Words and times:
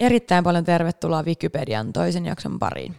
Erittäin 0.00 0.44
paljon 0.44 0.64
tervetuloa 0.64 1.22
Wikipedian 1.22 1.92
toisen 1.92 2.26
jakson 2.26 2.58
pariin. 2.58 2.96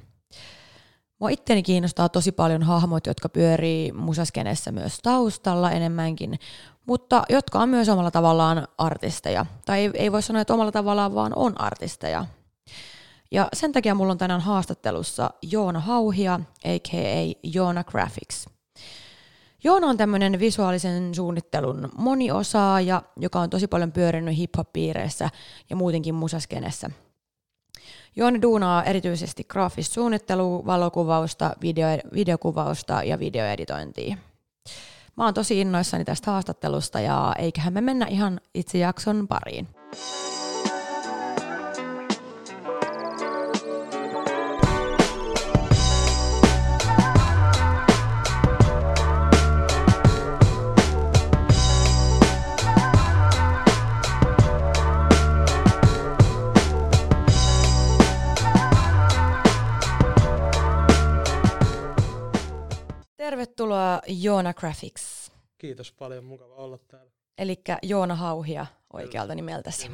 Mua 1.20 1.30
itteni 1.30 1.64
kiinnostaa 1.64 2.10
tosi 2.10 2.32
paljon 2.32 2.64
hahmot, 2.64 3.08
jotka 3.08 3.30
pyörii 3.30 3.92
musaskenessä 3.92 4.72
myös 4.72 5.00
taustalla 5.04 5.72
enemmänkin, 5.72 6.40
mutta 6.86 7.24
jotka 7.30 7.60
on 7.60 7.70
myös 7.70 7.90
omalla 7.90 8.12
tavallaan 8.12 8.68
artisteja. 8.78 9.46
Tai 9.66 9.80
ei, 9.80 9.92
ei 9.94 10.12
voi 10.12 10.22
sanoa, 10.22 10.42
että 10.42 10.54
omalla 10.54 10.72
tavallaan 10.72 11.16
vaan 11.16 11.34
on 11.36 11.62
artisteja. 11.62 12.26
Ja 13.32 13.48
sen 13.54 13.72
takia 13.72 13.96
mulla 13.96 14.12
on 14.12 14.18
tänään 14.18 14.42
haastattelussa 14.42 15.30
Joona 15.42 15.80
Hauhia, 15.80 16.40
a.k.a. 16.64 17.40
Joona 17.44 17.84
Graphics– 17.84 18.46
Joona 19.68 19.88
on 19.88 19.98
tämmöinen 19.98 20.40
visuaalisen 20.40 21.16
suunnittelun 21.16 21.90
moniosaaja, 21.98 23.02
joka 23.18 23.40
on 23.40 23.50
tosi 23.50 23.68
paljon 23.68 23.92
pyörinyt 23.92 24.38
hip-hop-piireissä 24.38 25.30
ja 25.70 25.76
muutenkin 25.76 26.16
musaskenessä. 26.16 26.90
Joona 28.16 28.42
duunaa 28.42 28.84
erityisesti 28.84 29.44
graafista 29.44 29.94
suunnittelua, 29.94 30.66
valokuvausta, 30.66 31.56
video, 31.62 31.88
videokuvausta 32.14 33.04
ja 33.04 33.20
videoeditointia. 33.20 34.18
Mä 35.18 35.26
oon 35.26 35.34
tosi 35.34 35.62
innoissani 35.62 36.06
tästä 36.06 36.32
haastattelusta 36.32 37.00
ja 37.00 37.36
eiköhän 37.38 37.74
me 37.74 37.82
mennä 37.82 38.06
ihan 38.06 38.42
itse 38.54 38.78
jakson 38.78 39.28
pariin. 39.28 39.68
Joona 64.08 64.54
Graphics. 64.54 65.32
Kiitos 65.58 65.92
paljon, 65.92 66.26
mukava 66.26 66.56
olla 66.56 66.78
täällä. 66.78 67.12
Eli 67.38 67.62
Joona 67.84 68.16
Hauhia 68.16 68.66
oikealta 68.94 69.36
nimeltäsi. 69.36 69.92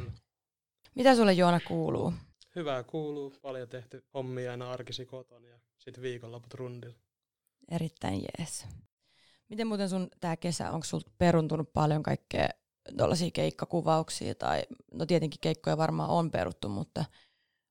Mitä 0.94 1.14
sulle 1.16 1.32
Joona 1.32 1.60
kuuluu? 1.60 2.12
Hyvää 2.56 2.82
kuuluu, 2.82 3.34
paljon 3.42 3.68
tehty 3.68 4.04
hommia 4.14 4.50
aina 4.50 4.70
arkisi 4.70 5.06
kotona 5.06 5.48
ja 5.48 5.58
sitten 5.78 6.02
viikonloput 6.02 6.54
rundilla. 6.54 6.96
Erittäin 7.70 8.22
jees. 8.38 8.66
Miten 9.48 9.66
muuten 9.66 9.88
sun 9.88 10.08
tämä 10.20 10.36
kesä, 10.36 10.70
onko 10.70 10.84
sul 10.84 11.00
peruntunut 11.18 11.72
paljon 11.72 12.02
kaikkea 12.02 12.48
tuollaisia 12.98 13.30
keikkakuvauksia 13.30 14.34
tai, 14.34 14.62
no 14.92 15.06
tietenkin 15.06 15.40
keikkoja 15.40 15.76
varmaan 15.76 16.10
on 16.10 16.30
peruttu, 16.30 16.68
mutta 16.68 17.04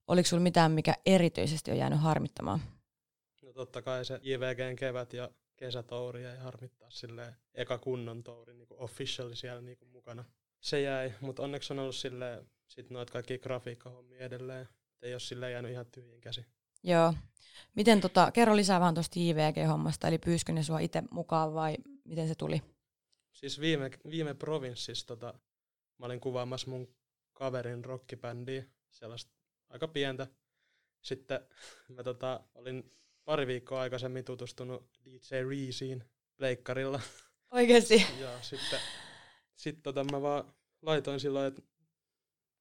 oliko 0.08 0.28
sulla 0.28 0.44
mitään, 0.44 0.72
mikä 0.72 0.96
erityisesti 1.06 1.72
on 1.72 1.78
jäänyt 1.78 2.00
harmittamaan? 2.00 2.62
No 3.44 3.54
totta 3.54 3.82
kai 3.82 4.06
se 4.06 4.20
JVGn 4.24 4.76
kevät 4.76 5.14
ja 5.14 5.30
kesätouri 5.64 6.26
ei 6.26 6.38
harmittaa 6.38 6.90
silleen 6.90 7.36
eka 7.54 7.78
kunnon 7.78 8.24
touri 8.24 8.54
niin 8.54 8.68
officially 8.72 9.36
siellä 9.36 9.62
niin 9.62 9.78
mukana. 9.92 10.26
Se 10.60 10.82
jäi, 10.82 11.14
mutta 11.22 11.44
onneksi 11.44 11.74
on 11.74 11.80
ollut 11.80 11.96
silleen 11.96 12.50
sit 12.68 12.90
noit 12.90 13.10
kaikki 13.10 13.38
grafiikkahommia 13.38 14.20
edelleen. 14.20 14.70
Ei 15.02 15.14
ole 15.14 15.20
silleen 15.20 15.52
jäänyt 15.52 15.72
ihan 15.72 15.86
tyhjin 15.86 16.22
käsi. 16.22 16.46
Joo. 16.84 17.14
Miten 17.76 18.02
tota, 18.02 18.32
kerro 18.32 18.56
lisää 18.56 18.80
vaan 18.80 18.94
tuosta 18.94 19.20
JVG-hommasta, 19.20 20.08
eli 20.08 20.18
pyyskö 20.18 20.52
ne 20.52 20.64
sua 20.64 20.80
itse 20.80 21.04
mukaan 21.12 21.54
vai 21.54 21.78
miten 22.04 22.28
se 22.28 22.36
tuli? 22.36 22.62
Siis 23.34 23.60
viime, 23.60 23.92
viime 24.10 24.34
provinssissa 24.34 25.08
tota, 25.08 25.34
mä 25.98 26.06
olin 26.06 26.20
kuvaamassa 26.20 26.70
mun 26.70 26.96
kaverin 27.34 27.86
rockibändiä, 27.86 28.64
sellaista 28.90 29.32
aika 29.70 29.88
pientä. 29.88 30.28
Sitten 31.02 31.40
mä 31.96 32.04
tota, 32.04 32.44
olin 32.56 32.92
pari 33.26 33.48
viikkoa 33.48 33.82
aikaisemmin 33.82 34.26
tutustunut 34.26 34.90
DJ 35.06 35.36
Reesiin 35.50 36.04
pleikkarilla. 36.38 37.00
Oikeesti? 37.52 38.06
ja 38.22 38.42
sitten 38.42 38.80
sit 39.56 39.84
tota 39.84 40.04
mä 40.04 40.22
vaan 40.22 40.54
laitoin 40.82 41.20
silloin, 41.20 41.48
että 41.48 41.62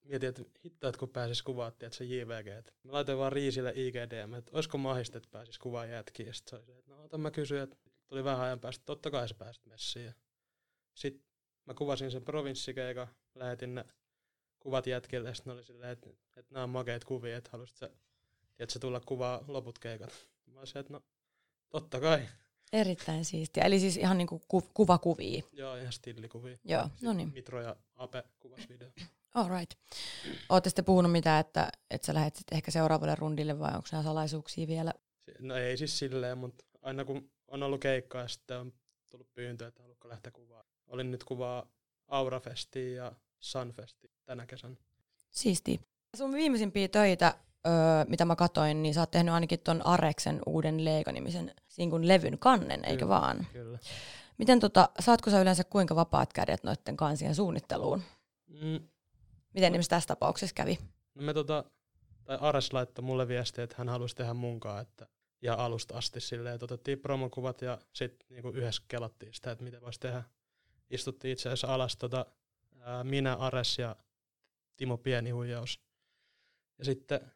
mietin, 0.05 0.29
että 0.29 0.43
hitto, 0.65 0.89
että 0.89 0.99
kun 0.99 1.09
pääsis 1.09 1.43
kuvaa, 1.43 1.69
että 1.69 1.91
se 1.91 2.05
JVG. 2.05 2.47
Et 2.47 2.75
mä 2.83 2.93
laitoin 2.93 3.19
vaan 3.19 3.33
Riisille 3.33 3.73
IGDM, 3.77 4.35
että 4.35 4.51
olisiko 4.55 4.79
mahdollista, 4.79 5.19
että 5.19 5.31
pääsis 5.31 5.59
kuvaa 5.59 5.87
jätkiä. 5.87 6.27
Ja 6.27 6.33
sitten 6.33 6.51
se 6.51 6.57
oli 6.57 6.79
että 6.79 6.91
no 6.91 7.05
otan 7.05 7.21
mä 7.21 7.31
kysyin, 7.31 7.63
että 7.63 7.77
tuli 8.07 8.25
vähän 8.25 8.41
ajan 8.41 8.61
päästä, 8.61 8.85
totta 8.85 9.11
kai 9.11 9.29
sä 9.29 9.35
pääsit 9.35 9.67
messiin. 9.67 10.15
Sitten 10.95 11.25
mä 11.67 11.75
kuvasin 11.75 12.11
sen 12.11 12.25
provinssikeikan, 12.25 13.09
lähetin 13.35 13.75
ne 13.75 13.85
kuvat 14.61 14.87
jätkille, 14.87 15.29
ja 15.29 15.35
sitten 15.35 15.53
oli 15.53 15.65
silleen, 15.65 15.93
että, 15.93 16.11
että 16.37 16.55
nämä 16.55 16.65
on 16.65 16.71
makeet 16.71 17.05
kuvia, 17.05 17.37
että 17.37 17.51
haluaisit 17.53 17.77
sä, 17.77 17.91
että 18.59 18.79
tulla 18.79 19.01
kuvaa 19.01 19.45
loput 19.49 19.79
keikat. 19.79 20.32
Mä 20.53 20.59
olisin, 20.59 20.79
että 20.79 20.93
no 20.93 21.03
totta 21.69 22.01
kai. 22.01 22.29
Erittäin 22.73 23.25
siistiä. 23.25 23.65
Eli 23.65 23.81
siis 23.81 23.97
ihan 23.97 24.19
niinku 24.19 24.43
ku- 24.49 24.71
kuvakuvia. 24.75 25.43
Joo, 25.53 25.77
ihan 25.77 25.93
stillikuvia. 25.93 26.59
Joo, 26.65 26.89
no 27.03 27.13
niin. 27.13 27.33
Mitro 27.35 27.63
ja 27.63 27.77
Ape 27.97 28.23
kuvas 28.41 28.69
video. 28.69 28.91
All 29.35 29.49
right. 29.59 29.79
Ootte 30.49 30.71
sitten 30.71 30.85
puhunut 30.85 31.13
mitään, 31.13 31.41
että, 31.41 31.69
että 31.91 32.07
sä 32.07 32.15
lähdet 32.15 32.37
sitten 32.37 32.57
ehkä 32.57 32.71
seuraavalle 32.71 33.15
rundille 33.15 33.59
vai 33.59 33.75
onko 33.75 33.89
nämä 33.93 34.03
salaisuuksia 34.05 34.67
vielä? 34.69 34.93
No 35.39 35.57
ei 35.57 35.77
siis 35.77 35.99
silleen, 35.99 36.39
mutta 36.39 36.65
aina 36.83 37.05
kun 37.05 37.31
on 37.49 37.63
ollut 37.63 37.81
keikka 37.81 38.19
ja 38.19 38.29
sitten 38.29 38.59
on 38.59 38.73
tullut 39.11 39.35
pyyntö, 39.35 39.67
että 39.67 39.83
haluatko 39.83 40.09
lähteä 40.09 40.33
kuvaa. 40.33 40.65
Olin 40.87 41.11
nyt 41.11 41.25
kuvaa 41.25 41.67
Aurafestiin 42.09 42.97
ja 42.97 43.13
Sunfestiin 43.41 44.13
tänä 44.25 44.47
kesänä. 44.47 44.77
Siisti. 45.31 45.81
Sun 46.17 46.33
viimeisimpiä 46.33 46.89
töitä 46.89 47.35
öö, 47.67 48.05
mitä 48.09 48.25
mä 48.25 48.37
katoin, 48.37 48.83
niin 48.83 48.95
sä 48.95 49.01
oot 49.01 49.11
tehnyt 49.11 49.35
ainakin 49.35 49.61
ton 49.61 49.87
Areksen 49.87 50.41
uuden 50.47 50.85
Lego-nimisen 50.85 51.55
sinkun 51.69 52.09
levyn 52.09 52.39
kannen, 52.39 52.85
eikö 52.85 52.99
kyllä, 52.99 53.09
vaan? 53.09 53.47
Kyllä. 53.53 53.79
Miten 54.39 54.61
tota, 54.61 54.89
saatko 55.01 55.31
sä 55.31 55.41
yleensä 55.41 55.65
kuinka 55.65 55.97
vapaat 55.97 56.33
kädet 56.33 56.65
noiden 56.65 56.97
kansien 56.97 57.35
suunnitteluun? 57.35 58.03
Mm. 58.49 58.81
Miten 59.53 59.67
esimerkiksi 59.67 59.91
tässä 59.91 60.07
tapauksessa 60.07 60.55
kävi? 60.55 60.79
No 61.15 61.23
me 61.23 61.35
tota, 61.35 61.65
tai 62.25 62.39
Ares 62.41 62.73
laittoi 62.73 63.05
mulle 63.05 63.29
viestiä, 63.29 63.65
että 63.65 63.77
hän 63.79 63.89
halusi 63.89 64.17
tehdä 64.17 64.35
munkaan, 64.35 64.83
että 64.83 65.07
ja 65.43 65.55
alusta 65.55 65.99
asti 65.99 66.21
silleen, 66.21 66.55
että 66.55 66.65
otettiin 66.65 66.99
promokuvat 66.99 67.63
ja 67.63 67.79
sitten 67.93 68.27
niinku 68.31 68.49
yhdessä 68.49 68.83
kelattiin 68.89 69.35
sitä, 69.35 69.51
että 69.51 69.65
miten 69.65 69.81
voisi 69.81 70.01
tehdä. 70.01 70.23
Istuttiin 70.91 71.33
itse 71.33 71.49
asiassa 71.49 71.75
alas 71.75 71.97
tota, 71.97 72.27
ää, 72.81 73.05
minä, 73.05 73.35
Ares 73.35 73.79
ja 73.79 73.97
Timo 74.77 74.97
Pienihuijaus. 74.99 75.81
Ja 76.79 76.85
sitten 76.85 77.33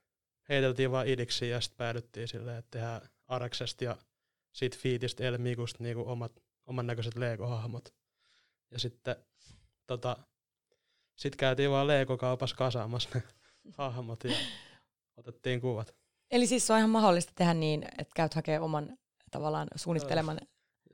heiteltiin 0.49 0.91
vaan 0.91 1.09
idiksi 1.09 1.49
ja 1.49 1.61
sitten 1.61 1.77
päädyttiin 1.77 2.29
silleen, 2.29 2.59
että 2.59 2.71
tehdään 2.71 3.09
Areksesta 3.27 3.84
ja 3.84 3.97
sit 4.53 4.79
Fiitistä 4.79 5.25
Elmikusta 5.25 5.83
niinku 5.83 6.09
omat, 6.11 6.33
oman 6.67 6.87
näköiset 6.87 7.17
Lego-hahmot. 7.17 7.95
Ja 8.71 8.79
sitten 8.79 9.17
tota, 9.87 10.17
sit 11.17 11.37
käytiin 11.37 11.71
vaan 11.71 11.87
Lego-kaupassa 11.87 12.56
kasaamassa 12.56 13.09
ne 13.15 13.23
hahmot 13.79 14.25
ja 14.25 14.37
otettiin 15.17 15.61
kuvat. 15.61 15.95
Eli 16.31 16.47
siis 16.47 16.67
se 16.67 16.73
on 16.73 16.79
ihan 16.79 16.91
mahdollista 16.91 17.33
tehdä 17.35 17.55
niin, 17.55 17.85
että 17.99 18.12
käyt 18.17 18.35
hakemaan 18.35 18.62
oman 18.62 18.99
tavallaan 19.31 19.69
suunnitteleman. 19.77 20.39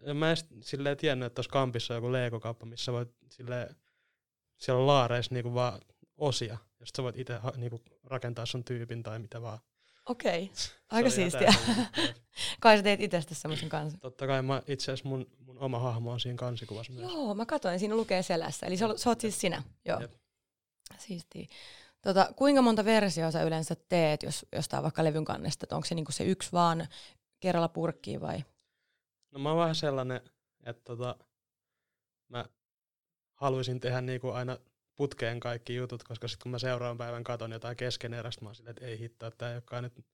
Ja 0.06 0.14
mä 0.14 0.30
en 0.30 0.36
silleen 0.60 0.96
tiennyt, 0.96 1.26
että 1.26 1.34
tuossa 1.34 1.52
kampissa 1.52 1.94
on 1.94 1.96
joku 1.96 2.12
Lego-kauppa, 2.12 2.66
missä 2.66 2.92
voit 2.92 3.08
silleen, 3.30 3.76
siellä 4.58 4.80
on 4.80 4.86
laareissa 4.86 5.34
niinku 5.34 5.54
vaan 5.54 5.80
osia, 6.16 6.58
ja 6.82 6.86
sit 6.86 6.96
sä 6.96 7.02
voit 7.02 7.18
itse 7.18 7.40
niinku 7.56 7.80
rakentaa 8.04 8.46
sun 8.46 8.64
tyypin 8.64 9.02
tai 9.02 9.18
mitä 9.18 9.42
vaan. 9.42 9.58
Okei, 10.06 10.42
okay. 10.44 10.52
aika 10.90 11.10
siistiä. 11.10 11.54
Kai 12.60 12.76
sä 12.76 12.82
teet 12.82 13.00
itsestä 13.00 13.34
semmoisen 13.34 13.68
kanssa. 13.68 13.98
Totta 13.98 14.26
kai 14.26 14.42
mä 14.42 14.62
itse 14.66 14.84
asiassa 14.92 15.08
mun, 15.08 15.26
mun 15.38 15.58
oma 15.58 15.78
hahmo 15.78 16.12
on 16.12 16.20
siinä 16.20 16.36
kansikuvassa 16.36 16.92
myös. 16.92 17.12
Joo, 17.12 17.34
mä 17.34 17.46
katsoin, 17.46 17.78
siinä 17.78 17.96
lukee 17.96 18.22
selässä. 18.22 18.66
Eli 18.66 18.76
sä, 18.76 18.88
sä 18.96 19.10
oot 19.10 19.20
siis 19.20 19.40
sinä. 19.40 19.62
Joo. 19.84 20.00
Jep. 20.00 20.12
Siistiä. 20.98 21.46
Tota, 22.02 22.32
kuinka 22.36 22.62
monta 22.62 22.84
versiota 22.84 23.30
sä 23.30 23.42
yleensä 23.42 23.76
teet, 23.88 24.22
jos 24.22 24.46
jostain 24.52 24.82
vaikka 24.82 25.04
levyn 25.04 25.24
kannesta? 25.24 25.76
Onko 25.76 25.86
se 25.86 25.94
niinku 25.94 26.12
se 26.12 26.24
yksi 26.24 26.52
vaan 26.52 26.88
kerralla 27.40 27.68
purkkiin 27.68 28.20
vai? 28.20 28.44
No 29.30 29.38
mä 29.38 29.48
oon 29.48 29.58
vähän 29.58 29.74
sellainen, 29.74 30.20
että 30.64 30.82
tota, 30.84 31.16
mä 32.28 32.44
haluaisin 33.34 33.80
tehdä 33.80 34.00
niinku 34.00 34.30
aina 34.30 34.58
putkeen 34.96 35.40
kaikki 35.40 35.74
jutut, 35.74 36.02
koska 36.02 36.28
sitten 36.28 36.42
kun 36.42 36.50
mä 36.50 36.58
seuraavan 36.58 36.98
päivän 36.98 37.24
katon 37.24 37.52
jotain 37.52 37.76
keskeneräistä, 37.76 38.44
mä 38.44 38.48
oon 38.48 38.54
silleen, 38.54 38.76
että 38.76 38.86
ei 38.86 38.98
hittoa, 38.98 39.28
että 39.28 39.38
tämä 39.38 39.50
ei 39.50 39.56
olekaan 39.56 39.82
nyt 39.82 40.06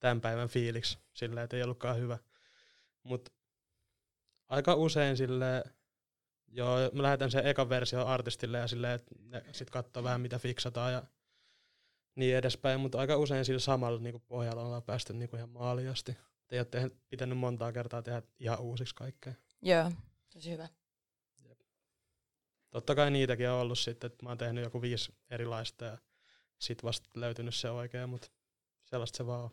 tämän 0.00 0.20
päivän 0.20 0.48
fiiliksi, 0.48 0.98
silleen, 1.12 1.44
että 1.44 1.56
ei 1.56 1.62
ollutkaan 1.62 1.96
hyvä. 1.96 2.18
Mutta 3.02 3.30
aika 4.48 4.74
usein 4.74 5.16
sille 5.16 5.64
joo, 6.48 6.76
mä 6.92 7.02
lähetän 7.02 7.30
sen 7.30 7.46
ekan 7.46 7.68
versio 7.68 8.06
artistille 8.06 8.58
ja 8.58 8.68
silleen, 8.68 8.94
että 8.94 9.14
ne 9.18 9.44
sit 9.52 9.70
katsoo 9.70 10.02
vähän 10.02 10.20
mitä 10.20 10.38
fiksataan 10.38 10.92
ja 10.92 11.02
niin 12.14 12.36
edespäin, 12.36 12.80
mutta 12.80 12.98
aika 12.98 13.16
usein 13.16 13.44
sillä 13.44 13.60
samalla 13.60 14.00
niin 14.00 14.20
pohjalla 14.20 14.62
ollaan 14.62 14.82
päästy 14.82 15.12
niin 15.12 15.36
ihan 15.36 15.50
maaliasti. 15.50 16.16
Te 16.48 16.56
ei 16.56 16.60
ole 16.60 16.90
pitänyt 17.08 17.38
montaa 17.38 17.72
kertaa 17.72 18.02
tehdä 18.02 18.22
ihan 18.38 18.60
uusiksi 18.60 18.94
kaikkea. 18.94 19.34
Joo, 19.62 19.92
tosi 20.34 20.50
hyvä. 20.50 20.68
Totta 22.70 22.94
kai 22.94 23.10
niitäkin 23.10 23.50
on 23.50 23.60
ollut 23.60 23.78
sitten, 23.78 24.12
että 24.12 24.24
mä 24.24 24.28
oon 24.28 24.38
tehnyt 24.38 24.64
joku 24.64 24.82
viisi 24.82 25.14
erilaista 25.30 25.84
ja 25.84 25.98
sit 26.58 26.84
vasta 26.84 27.10
löytynyt 27.14 27.54
se 27.54 27.70
oikea, 27.70 28.06
mutta 28.06 28.28
sellaista 28.84 29.16
se 29.16 29.26
vaan 29.26 29.44
on. 29.44 29.50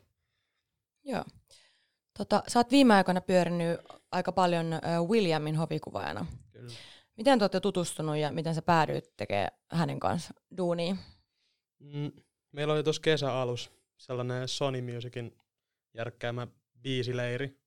Joo. 1.03 1.23
Tota, 2.17 2.43
sä 2.47 2.59
oot 2.59 2.71
viime 2.71 2.93
aikoina 2.93 3.21
pyörinyt 3.21 3.79
aika 4.11 4.31
paljon 4.31 4.65
Williamin 5.07 5.55
hovikuvaajana. 5.55 6.25
Kyllä. 6.51 6.73
Miten 7.17 7.39
te 7.39 7.43
olette 7.43 7.59
tutustunut 7.59 8.17
ja 8.17 8.31
miten 8.31 8.55
sä 8.55 8.61
päädyit 8.61 9.17
tekemään 9.17 9.49
hänen 9.71 9.99
kanssa 9.99 10.33
duunia? 10.57 10.95
Mm, 11.79 12.11
meillä 12.51 12.73
oli 12.73 12.83
tuossa 12.83 13.01
kesäalus 13.01 13.71
sellainen 13.97 14.47
Sony 14.47 14.81
Musicin 14.81 15.37
järkkäämä 15.93 16.47
biisileiri, 16.81 17.59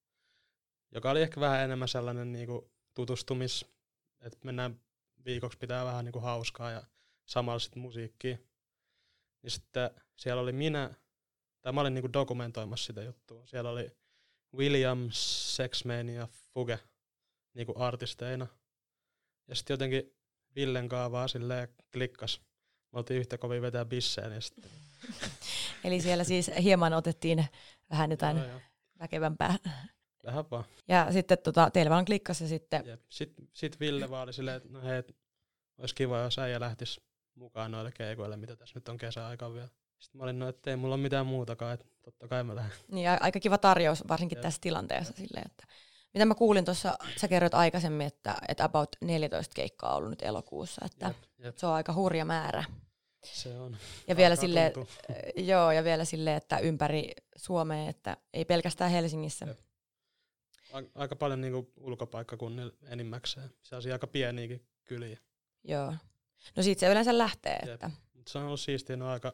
joka 0.93 1.11
oli 1.11 1.23
ehkä 1.23 1.41
vähän 1.41 1.61
enemmän 1.61 1.89
sellainen 1.89 2.33
niinku 2.33 2.73
tutustumis, 2.95 3.67
että 4.21 4.39
mennään 4.45 4.81
viikoksi 5.25 5.59
pitää 5.59 5.85
vähän 5.85 6.05
niinku 6.05 6.21
hauskaa 6.21 6.71
ja 6.71 6.83
samalla 7.27 7.59
sitten 7.59 7.83
musiikkia. 7.83 8.39
Niin 9.43 9.51
sitten 9.51 9.91
siellä 10.17 10.43
oli 10.43 10.53
minä, 10.53 10.95
tai 11.63 11.73
mä 11.73 11.81
olin 11.81 11.95
niinku 11.95 12.13
dokumentoimassa 12.13 12.87
sitä 12.87 13.03
juttua. 13.03 13.47
Siellä 13.47 13.71
oli 13.71 13.91
William, 14.57 15.09
Sexman 15.13 16.09
ja 16.09 16.29
Fuge 16.55 16.79
niinku 17.55 17.75
artisteina. 17.77 18.47
Ja 19.49 19.55
sitten 19.55 19.75
jotenkin 19.75 20.17
Villen 20.57 20.89
kaavaa 20.89 21.29
silleen 21.29 21.69
klikkas. 21.93 22.41
Me 22.93 22.99
oltiin 22.99 23.21
yhtä 23.21 23.39
kovin 23.39 23.63
vetää 23.63 23.85
bisseen. 23.85 24.33
Ja 24.33 24.41
sitten, 24.41 24.71
Eli 25.85 26.01
siellä 26.01 26.25
siis 26.25 26.51
hieman 26.63 26.93
otettiin 26.93 27.47
vähän 27.91 28.11
jotain 28.11 28.37
joo, 28.37 28.47
joo, 28.47 28.61
väkevämpää. 28.99 29.59
Vähän 30.25 30.45
vaan. 30.51 30.65
Ja 30.89 31.13
sitten 31.13 31.39
tota, 31.39 31.71
teillä 31.71 31.91
vaan 31.91 32.05
klikkasi 32.05 32.45
ja 32.45 32.49
sitten, 32.49 32.87
Jep. 32.87 33.01
Sitten 33.09 33.49
sit 33.53 33.81
Ville 33.81 34.11
vaan 34.11 34.23
oli 34.23 34.33
silleen, 34.33 34.57
että 34.57 34.69
no 34.69 34.83
hei, 34.83 35.03
olisi 35.79 35.95
kiva, 35.95 36.19
jos 36.19 36.39
äijä 36.39 36.61
lähtisi 36.61 37.01
mukaan 37.35 37.71
noille 37.71 37.93
keikoille, 37.93 38.37
mitä 38.37 38.57
tässä 38.57 38.79
nyt 38.79 38.89
on 38.89 38.99
kesäaika 38.99 39.55
vielä. 39.55 39.69
Sitten 39.99 40.19
mä 40.19 40.25
olin, 40.25 40.39
no 40.39 40.49
että 40.49 40.71
ei 40.71 40.77
mulla 40.77 40.95
ole 40.95 41.03
mitään 41.03 41.27
muutakaan, 41.27 41.75
että 41.75 41.87
totta 42.03 42.29
kai 42.29 42.45
mä 42.45 42.55
lähden. 42.57 42.73
niin 42.91 43.11
a- 43.11 43.19
aika 43.21 43.41
kiva 43.41 43.59
tarjous, 43.59 44.09
varsinkin 44.09 44.37
Jep. 44.37 44.43
tässä 44.43 44.59
tilanteessa. 44.61 45.13
Silleen, 45.17 45.47
että, 45.47 45.67
mitä 46.15 46.25
mä 46.25 46.35
kuulin 46.35 46.65
tuossa, 46.65 46.99
sä 47.17 47.29
kerroit 47.29 47.55
aikaisemmin, 47.55 48.07
että, 48.07 48.35
että 48.49 48.65
about 48.65 48.97
14 49.01 49.55
keikkaa 49.55 49.91
on 49.91 49.97
ollut 49.97 50.11
nyt 50.11 50.23
elokuussa, 50.23 50.83
että 50.87 51.07
Jep, 51.07 51.17
jep. 51.39 51.57
se 51.57 51.67
on 51.67 51.73
aika 51.73 51.93
hurja 51.95 52.25
määrä. 52.25 52.65
Se 53.25 53.59
on. 53.59 53.77
Ja 54.09 54.17
vielä 54.17 54.37
tuntua. 54.37 54.95
joo, 55.37 55.73
ja 55.73 55.85
vielä 55.85 56.05
silleen, 56.05 56.37
että 56.37 56.59
ympäri 56.59 57.13
Suomea, 57.37 57.89
että 57.89 58.17
ei 58.33 58.45
pelkästään 58.45 58.91
Helsingissä. 58.91 59.47
Jep. 59.47 59.59
Aika 60.95 61.17
paljon 61.17 61.41
niinku 61.41 61.73
ulkopaikkakunnilla 61.77 62.73
enimmäkseen. 62.89 63.51
Sellaisia 63.63 63.93
aika 63.95 64.07
pieniäkin 64.07 64.67
kyliä. 64.85 65.19
Joo. 65.65 65.95
No 66.57 66.63
siitä 66.63 66.81
se 66.81 66.91
yleensä 66.91 67.19
lähtee, 67.19 67.59
Jep. 67.67 67.71
että 67.73 67.91
se 68.27 68.39
on 68.39 68.45
ollut 68.45 68.61
siistiä, 68.61 68.97
no 68.97 69.09
aika, 69.09 69.33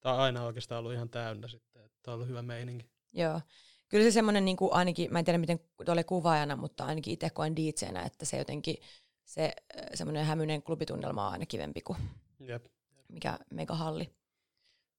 tai 0.00 0.16
aina 0.18 0.44
oikeastaan 0.44 0.78
ollut 0.78 0.92
ihan 0.92 1.08
täynnä 1.08 1.48
sitten, 1.48 1.84
että 1.84 2.10
on 2.10 2.14
ollut 2.14 2.28
hyvä 2.28 2.42
meininki. 2.42 2.90
joo. 3.12 3.40
Kyllä 3.88 4.04
se 4.04 4.10
semmoinen, 4.10 4.44
niin 4.44 4.56
kuin 4.56 4.72
ainakin, 4.72 5.12
mä 5.12 5.18
en 5.18 5.24
tiedä 5.24 5.38
miten 5.38 5.60
tuolle 5.84 6.04
kuvaajana, 6.04 6.56
mutta 6.56 6.84
ainakin 6.84 7.12
itse 7.12 7.30
koen 7.30 7.56
DJnä, 7.56 8.02
että 8.02 8.24
se 8.24 8.36
jotenkin, 8.38 8.76
se 9.24 9.52
semmoinen 9.94 10.24
hämyinen 10.24 10.62
klubitunnelma 10.62 11.26
on 11.26 11.32
aina 11.32 11.46
kivempi 11.46 11.80
kuin 11.80 11.98
Jep. 12.40 12.66
mikä 13.08 13.38
megahalli. 13.50 14.14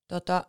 Tota, 0.08 0.46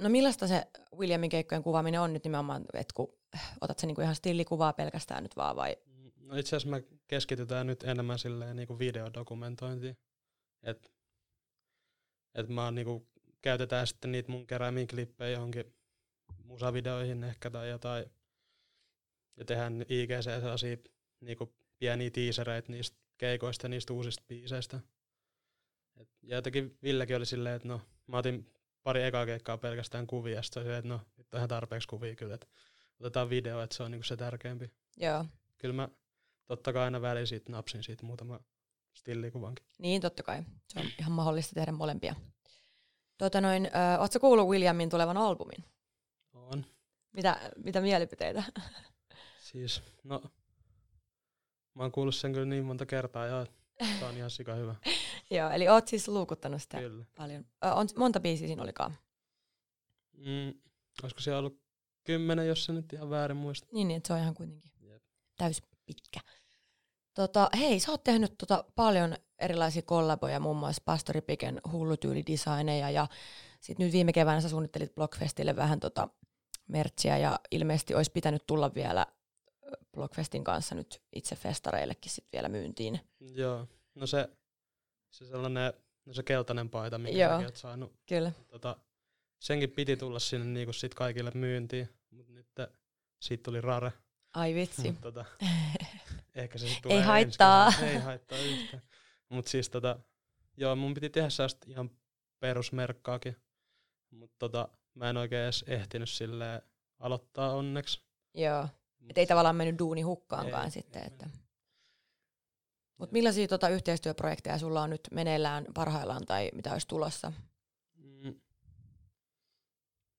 no 0.00 0.08
millaista 0.08 0.46
se 0.46 0.66
Williamin 0.96 1.30
keikkojen 1.30 1.62
kuvaaminen 1.62 2.00
on 2.00 2.12
nyt 2.12 2.24
nimenomaan, 2.24 2.64
että 2.74 2.94
kun 2.94 3.13
otat 3.60 3.78
se 3.78 3.86
niinku 3.86 4.00
ihan 4.00 4.14
stillikuvaa 4.14 4.72
pelkästään 4.72 5.22
nyt 5.22 5.36
vaan 5.36 5.56
vai? 5.56 5.76
No 6.16 6.36
itse 6.36 6.56
asiassa 6.56 6.76
me 6.76 6.84
keskitytään 7.06 7.66
nyt 7.66 7.82
enemmän 7.82 8.18
silleen 8.18 8.56
niinku 8.56 8.78
videodokumentointiin. 8.78 9.96
Et, 10.62 10.92
et 12.34 12.48
mä 12.48 12.64
oon 12.64 12.74
niinku, 12.74 13.08
käytetään 13.42 13.86
sitten 13.86 14.12
niitä 14.12 14.32
mun 14.32 14.46
keräämiä 14.46 14.86
klippejä 14.86 15.30
johonkin 15.30 15.74
musavideoihin 16.44 17.24
ehkä 17.24 17.50
tai 17.50 17.70
jotain. 17.70 18.04
Ja 19.36 19.44
tehdään 19.44 19.84
IGC 19.88 20.24
sellaisia 20.24 20.76
niinku 21.20 21.54
pieniä 21.78 22.10
tiisereitä 22.10 22.72
niistä 22.72 22.98
keikoista 23.18 23.64
ja 23.64 23.68
niistä 23.68 23.92
uusista 23.92 24.24
biiseistä. 24.28 24.80
Et, 25.96 26.08
ja 26.22 26.36
jotenkin 26.36 26.78
Villekin 26.82 27.16
oli 27.16 27.26
silleen, 27.26 27.56
että 27.56 27.68
no 27.68 27.80
mä 28.06 28.18
otin 28.18 28.50
pari 28.82 29.02
ekaa 29.02 29.26
keikkaa 29.26 29.58
pelkästään 29.58 30.06
kuvia, 30.06 30.34
ja 30.34 30.42
sitten 30.42 30.74
että 30.74 30.88
no 30.88 31.00
nyt 31.16 31.34
on 31.34 31.38
ihan 31.38 31.48
tarpeeksi 31.48 31.88
kuvia 31.88 32.16
kyllä, 32.16 32.34
että 32.34 32.46
otetaan 33.00 33.30
video, 33.30 33.62
että 33.62 33.76
se 33.76 33.82
on 33.82 33.90
niinku 33.90 34.04
se 34.06 34.16
tärkeämpi 34.16 34.70
Joo. 34.96 35.24
kyllä 35.58 35.74
mä 35.74 35.88
totta 36.46 36.72
kai 36.72 36.84
aina 36.84 37.00
väliin 37.02 37.26
siitä 37.26 37.52
napsin 37.52 37.82
siitä 37.82 38.06
muutama 38.06 38.40
stillikuvankin. 38.92 39.66
Niin, 39.78 40.00
totta 40.00 40.22
kai. 40.22 40.42
Se 40.68 40.80
on 40.80 40.86
ihan 40.98 41.12
mahdollista 41.12 41.54
tehdä 41.54 41.72
molempia. 41.72 42.14
Tota 43.18 43.40
noin, 43.40 43.66
ö, 43.66 44.00
ootko 44.00 44.20
kuullut 44.20 44.48
Williamin 44.48 44.90
tulevan 44.90 45.16
albumin? 45.16 45.64
On. 46.32 46.66
Mitä, 47.12 47.50
mitä 47.56 47.80
mielipiteitä? 47.80 48.42
Siis, 49.38 49.82
no, 50.04 50.22
mä 51.74 51.82
oon 51.82 51.92
kuullut 51.92 52.14
sen 52.14 52.32
kyllä 52.32 52.46
niin 52.46 52.64
monta 52.64 52.86
kertaa 52.86 53.26
ja 53.26 53.46
se 53.98 54.04
on 54.04 54.16
ihan 54.16 54.30
sika 54.30 54.54
hyvä. 54.54 54.74
Joo, 55.30 55.50
eli 55.50 55.68
oot 55.68 55.88
siis 55.88 56.08
luukuttanut 56.08 56.62
sitä 56.62 56.78
Kyllä. 56.78 57.04
paljon. 57.16 57.46
Ö, 57.64 57.72
on, 57.72 57.88
monta 57.96 58.20
biisiä 58.20 58.46
siinä 58.46 58.62
olikaan? 58.62 58.98
Mm, 60.12 60.54
olisiko 61.02 61.20
siellä 61.20 61.38
ollut 61.38 61.63
kymmenen, 62.04 62.48
jos 62.48 62.64
se 62.64 62.72
nyt 62.72 62.92
ihan 62.92 63.10
väärin 63.10 63.36
muista. 63.36 63.68
Niin, 63.72 63.88
niin, 63.88 63.96
että 63.96 64.06
se 64.06 64.12
on 64.12 64.18
ihan 64.18 64.34
kuitenkin 64.34 64.70
Jep. 64.80 65.02
täys 65.36 65.62
pitkä. 65.86 66.20
Tota, 67.14 67.50
hei, 67.58 67.80
sä 67.80 67.90
oot 67.90 68.04
tehnyt 68.04 68.34
tota 68.38 68.64
paljon 68.74 69.16
erilaisia 69.38 69.82
kollaboja, 69.82 70.40
muun 70.40 70.56
muassa 70.56 70.82
Pastori 70.84 71.20
Piken 71.20 71.60
hullutyylidesigneja 71.72 72.90
ja 72.90 73.06
sitten 73.60 73.84
nyt 73.86 73.92
viime 73.92 74.12
keväänä 74.12 74.40
sä 74.40 74.48
suunnittelit 74.48 74.94
Blockfestille 74.94 75.56
vähän 75.56 75.80
tota 75.80 76.08
mertsiä 76.68 77.18
ja 77.18 77.40
ilmeisesti 77.50 77.94
olisi 77.94 78.10
pitänyt 78.12 78.42
tulla 78.46 78.74
vielä 78.74 79.06
Blockfestin 79.92 80.44
kanssa 80.44 80.74
nyt 80.74 81.02
itse 81.12 81.36
festareillekin 81.36 82.12
sit 82.12 82.26
vielä 82.32 82.48
myyntiin. 82.48 83.00
Joo, 83.20 83.68
no 83.94 84.06
se, 84.06 84.28
se 85.10 85.26
sellainen, 85.26 85.72
no 86.04 86.12
se 86.12 86.22
keltainen 86.22 86.70
paita, 86.70 86.98
mikä 86.98 87.18
Joo. 87.18 87.50
saanut, 87.54 87.92
Kyllä. 88.06 88.32
tota, 88.48 88.76
senkin 89.44 89.70
piti 89.70 89.96
tulla 89.96 90.18
sinne 90.18 90.46
niinku 90.46 90.72
sit 90.72 90.94
kaikille 90.94 91.30
myyntiin, 91.34 91.88
mutta 92.10 92.32
nyt 92.32 92.46
siitä 93.20 93.42
tuli 93.42 93.60
rare. 93.60 93.92
Ai 94.34 94.54
vitsi. 94.54 94.92
Mut 94.92 95.00
tota, 95.00 95.24
ehkä 96.34 96.58
se 96.58 96.66
tulee 96.82 96.96
ensi 96.96 97.06
haittaa. 97.08 97.70
kesänä. 97.70 97.90
Ei 97.90 97.98
haittaa 97.98 98.38
yhtään. 98.38 98.82
Mutta 99.28 99.50
siis 99.50 99.70
tota, 99.70 99.98
joo, 100.56 100.76
mun 100.76 100.94
piti 100.94 101.10
tehdä 101.10 101.30
sellaista 101.30 101.66
ihan 101.70 101.90
perusmerkkaakin. 102.40 103.36
Mutta 104.10 104.36
tota, 104.38 104.68
mä 104.94 105.10
en 105.10 105.16
oikein 105.16 105.42
edes 105.42 105.64
ehtinyt 105.66 106.10
silleen 106.10 106.62
aloittaa 106.98 107.54
onneksi. 107.54 108.00
Joo. 108.34 108.62
Mut 108.98 109.10
Et 109.10 109.18
ei 109.18 109.26
tavallaan 109.26 109.56
mennyt 109.56 109.78
duuni 109.78 110.02
hukkaankaan 110.02 110.64
Ei, 110.64 110.70
sitten. 110.70 111.02
ei 111.02 111.06
Että. 111.06 111.28
Mutta 112.98 113.12
millaisia 113.12 113.48
tota 113.48 113.68
yhteistyöprojekteja 113.68 114.58
sulla 114.58 114.82
on 114.82 114.90
nyt 114.90 115.08
meneillään 115.10 115.64
parhaillaan 115.74 116.26
tai 116.26 116.50
mitä 116.54 116.72
olisi 116.72 116.88
tulossa? 116.88 117.32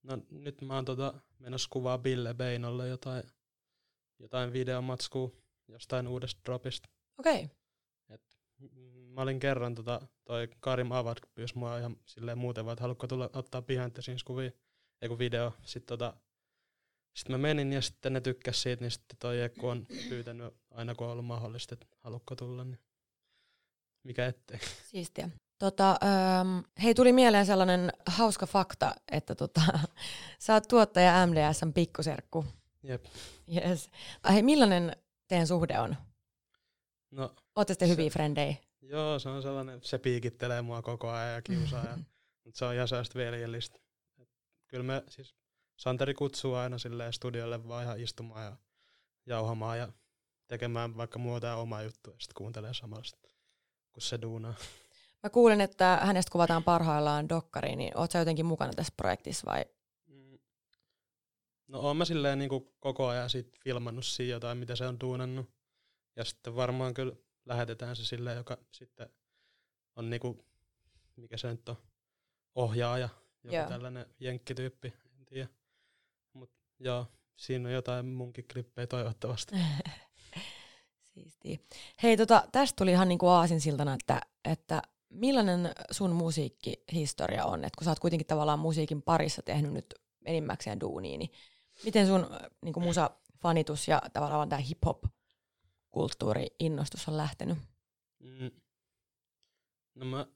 No 0.06 0.18
nyt 0.30 0.60
mä 0.60 0.74
oon 0.74 0.84
tota, 0.84 1.14
menossa 1.38 1.68
kuvaa 1.72 1.98
Bille 1.98 2.34
Beinolle 2.34 2.88
jotain, 2.88 3.22
jotain 4.18 4.52
videomatskua 4.52 5.30
jostain 5.68 6.08
uudesta 6.08 6.40
dropista. 6.44 6.88
Okei. 7.18 7.44
Okay. 7.44 8.18
Mm, 8.58 8.96
Mä 9.14 9.22
olin 9.22 9.40
kerran, 9.40 9.74
tota, 9.74 10.00
toi 10.24 10.48
Karim 10.60 10.92
Avad 10.92 11.16
pyysi 11.34 11.58
mua 11.58 11.78
ihan 11.78 11.96
silleen 12.04 12.38
muuten 12.38 12.64
vaan, 12.64 12.72
että 12.72 12.82
haluatko 12.82 13.06
tulla 13.06 13.30
ottaa 13.32 13.62
behind 13.62 13.90
the 13.90 14.02
scenes 14.02 14.24
kuvia, 14.24 14.50
ei 15.02 15.08
kun 15.08 15.18
video. 15.18 15.52
Sitten 15.62 15.98
tota, 15.98 16.16
sit 17.16 17.28
mä 17.28 17.38
menin 17.38 17.72
ja 17.72 17.82
sitten 17.82 18.12
ne 18.12 18.20
tykkäs 18.20 18.62
siitä, 18.62 18.84
niin 18.84 18.90
sitten 18.90 19.16
toi 19.18 19.40
Ekku 19.40 19.68
on 19.68 19.86
pyytänyt 20.08 20.54
aina 20.70 20.94
kun 20.94 21.06
on 21.06 21.12
ollut 21.12 21.26
mahdollista, 21.26 21.74
että 21.74 21.86
haluatko 21.98 22.36
tulla, 22.36 22.64
niin 22.64 22.80
mikä 24.02 24.26
ettei. 24.26 24.58
Siistiä. 24.90 25.30
Tota, 25.58 25.90
ähm, 25.90 26.58
hei, 26.82 26.94
tuli 26.94 27.12
mieleen 27.12 27.46
sellainen 27.46 27.92
hauska 28.06 28.46
fakta, 28.46 28.94
että 29.12 29.34
tota, 29.34 29.60
sä 30.38 30.54
oot 30.54 30.68
tuottaja 30.68 31.26
MDSn 31.26 31.72
pikkuserkku. 31.72 32.44
Jep. 32.82 33.04
Yes. 33.54 33.90
Hei, 34.32 34.42
millainen 34.42 34.96
teidän 35.28 35.46
suhde 35.46 35.78
on? 35.78 35.96
No 37.10 37.34
Ootte 37.56 37.72
sitten 37.72 37.88
hyviä 37.88 38.10
frendejä? 38.10 38.56
joo, 38.82 39.18
se 39.18 39.28
on 39.28 39.42
sellainen, 39.42 39.80
se 39.82 39.98
piikittelee 39.98 40.62
mua 40.62 40.82
koko 40.82 41.10
ajan 41.10 41.34
ja 41.34 41.42
kiusaa, 41.42 41.84
ja, 41.84 41.98
mutta 42.44 42.58
se 42.58 42.64
on 42.64 42.74
ihan 42.74 42.88
sellaista 42.88 43.18
veljellistä. 43.18 43.78
Et 44.18 44.28
Kyllä 44.66 44.84
me 44.84 45.02
siis, 45.08 45.34
Santeri 45.76 46.14
kutsuu 46.14 46.54
aina 46.54 46.78
silleen 46.78 47.12
studiolle 47.12 47.68
vaan 47.68 47.84
ihan 47.84 48.00
istumaan 48.00 48.44
ja 48.44 48.56
jauhamaan 49.26 49.78
ja 49.78 49.88
tekemään 50.46 50.96
vaikka 50.96 51.18
muuta 51.18 51.56
omaa 51.56 51.82
juttua 51.82 52.12
ja 52.12 52.20
sitten 52.20 52.34
kuuntelee 52.34 52.74
samalla, 52.74 53.04
kun 53.92 54.02
se 54.02 54.22
duunaa. 54.22 54.54
Mä 55.22 55.30
kuulin, 55.30 55.60
että 55.60 55.98
hänestä 56.02 56.32
kuvataan 56.32 56.64
parhaillaan 56.64 57.28
dokkari, 57.28 57.76
niin 57.76 57.98
oot 57.98 58.10
sä 58.10 58.18
jotenkin 58.18 58.46
mukana 58.46 58.72
tässä 58.72 58.92
projektissa 58.96 59.50
vai? 59.50 59.64
Mm. 60.06 60.38
No 61.68 61.80
oon 61.80 61.96
mä 61.96 62.04
silleen 62.04 62.38
niin 62.38 62.50
koko 62.80 63.06
ajan 63.06 63.30
sit 63.30 63.58
filmannut 63.64 64.06
siinä 64.06 64.30
jotain, 64.30 64.58
mitä 64.58 64.76
se 64.76 64.86
on 64.86 65.00
duunannut. 65.00 65.50
Ja 66.16 66.24
sitten 66.24 66.56
varmaan 66.56 66.94
kyllä 66.94 67.12
lähetetään 67.44 67.96
se 67.96 68.04
sille, 68.04 68.34
joka 68.34 68.58
sitten 68.72 69.10
on 69.96 70.10
niinku, 70.10 70.44
mikä 71.16 71.36
se 71.36 71.48
nyt 71.48 71.68
on, 71.68 71.76
ohjaaja 72.54 73.08
joku 73.44 73.56
Joo. 73.56 73.68
tällainen 73.68 74.06
jenkkityyppi, 74.20 74.94
en 75.18 75.26
tiedä. 75.26 75.48
Mut 76.32 76.50
joo, 76.80 77.06
siinä 77.36 77.68
on 77.68 77.74
jotain 77.74 78.06
munkin 78.06 78.44
klippejä 78.52 78.86
toivottavasti. 78.86 79.54
Siistiä. 81.14 81.58
Hei, 82.02 82.16
tota, 82.16 82.48
tästä 82.52 82.76
tuli 82.76 82.90
ihan 82.90 83.08
niinku 83.08 83.28
aasinsiltana, 83.28 83.94
että, 83.94 84.20
että 84.44 84.82
millainen 85.16 85.70
sun 85.90 86.10
musiikkihistoria 86.10 87.44
on? 87.44 87.64
Et 87.64 87.76
kun 87.76 87.84
sä 87.84 87.90
oot 87.90 87.98
kuitenkin 87.98 88.26
tavallaan 88.26 88.58
musiikin 88.58 89.02
parissa 89.02 89.42
tehnyt 89.42 89.72
nyt 89.72 89.94
enimmäkseen 90.24 90.80
duunia, 90.80 91.18
niin 91.18 91.30
miten 91.84 92.06
sun 92.06 92.28
äh, 92.32 92.38
niinku 92.62 92.80
musafanitus 92.80 93.88
ja 93.88 94.02
tavallaan 94.12 94.48
tämä 94.48 94.60
hip-hop-kulttuuri-innostus 94.60 97.08
on 97.08 97.16
lähtenyt? 97.16 97.58
Mm. 98.18 98.50
No 99.94 100.04
mä 100.04 100.26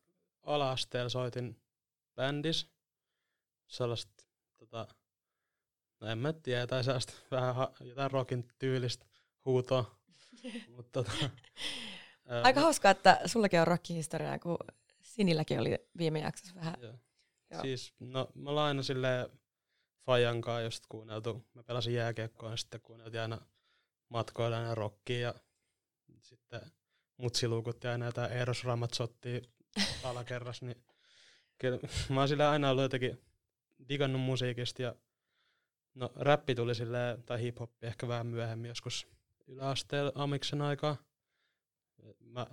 ala-asteella 0.42 1.08
soitin 1.08 1.62
bändis, 2.14 2.70
sellaista, 3.66 4.24
tota, 4.56 4.86
no 6.00 6.06
en 6.06 6.18
mä 6.18 6.32
tiedä, 6.32 6.66
tai 6.66 6.84
sellaista 6.84 7.12
vähän 7.30 7.54
ha- 7.54 7.72
jotain 7.80 8.10
rockin 8.10 8.48
tyylistä 8.58 9.06
huutoa. 9.44 10.00
Mutta 10.76 11.04
tota, 11.04 11.30
Aika 12.42 12.60
hauskaa, 12.60 12.90
että 12.90 13.20
sullakin 13.26 13.60
on 13.60 13.66
rockihistoriaa, 13.66 14.38
kun 14.38 14.58
Sinilläkin 15.02 15.60
oli 15.60 15.78
viime 15.98 16.20
jaksossa 16.20 16.54
vähän. 16.54 16.74
Joo. 16.80 16.94
Joo. 17.50 17.62
Siis, 17.62 17.94
no 18.00 18.28
mä 18.34 18.50
ollaan 18.50 18.68
aina 18.68 18.82
silleen 18.82 19.28
Fajan 20.06 20.40
kanssa 20.40 20.62
just 20.62 20.84
kuunneltu. 20.88 21.46
Mä 21.54 21.62
pelasin 21.62 21.94
jääkiekkoa 21.94 22.50
ja 22.50 22.56
sitten 22.56 22.80
kuunneltiin 22.80 23.20
aina 23.20 23.40
matkoilla 24.08 24.58
aina 24.58 24.74
rockia 24.74 25.20
ja 25.20 25.34
sitten 26.20 26.60
mutsilukut 27.16 27.84
ja 27.84 27.92
aina 27.92 28.06
jotain 28.06 28.32
Eros 28.32 28.64
Ramazzottia 28.64 29.40
alakerras, 30.04 30.62
niin 30.62 30.84
kyllä 31.58 31.78
mä 32.10 32.20
oon 32.20 32.28
sillä 32.28 32.50
aina 32.50 32.70
ollut 32.70 32.82
jotenkin 32.82 33.20
digannut 33.88 34.22
musiikista 34.22 34.82
ja 34.82 34.94
no 35.94 36.12
räppi 36.16 36.54
tuli 36.54 36.74
silleen, 36.74 37.22
tai 37.22 37.38
hip-hoppi 37.38 37.86
ehkä 37.86 38.08
vähän 38.08 38.26
myöhemmin 38.26 38.68
joskus 38.68 39.06
yläasteella 39.46 40.12
amiksen 40.14 40.62
aikaa. 40.62 40.96
Mä 42.20 42.46